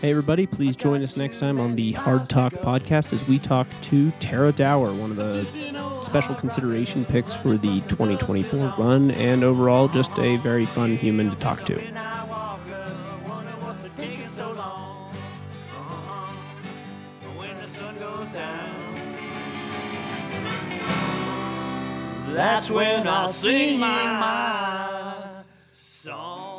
[0.00, 4.10] Hey, everybody, please join us next time on the Hardtalk podcast as we talk to
[4.12, 5.44] Tara Dower, one of the
[6.02, 11.36] special consideration picks for the 2024 run, and overall just a very fun human to
[11.36, 12.19] talk to.
[22.34, 25.42] That's when I'll sing my, my
[25.72, 26.49] song.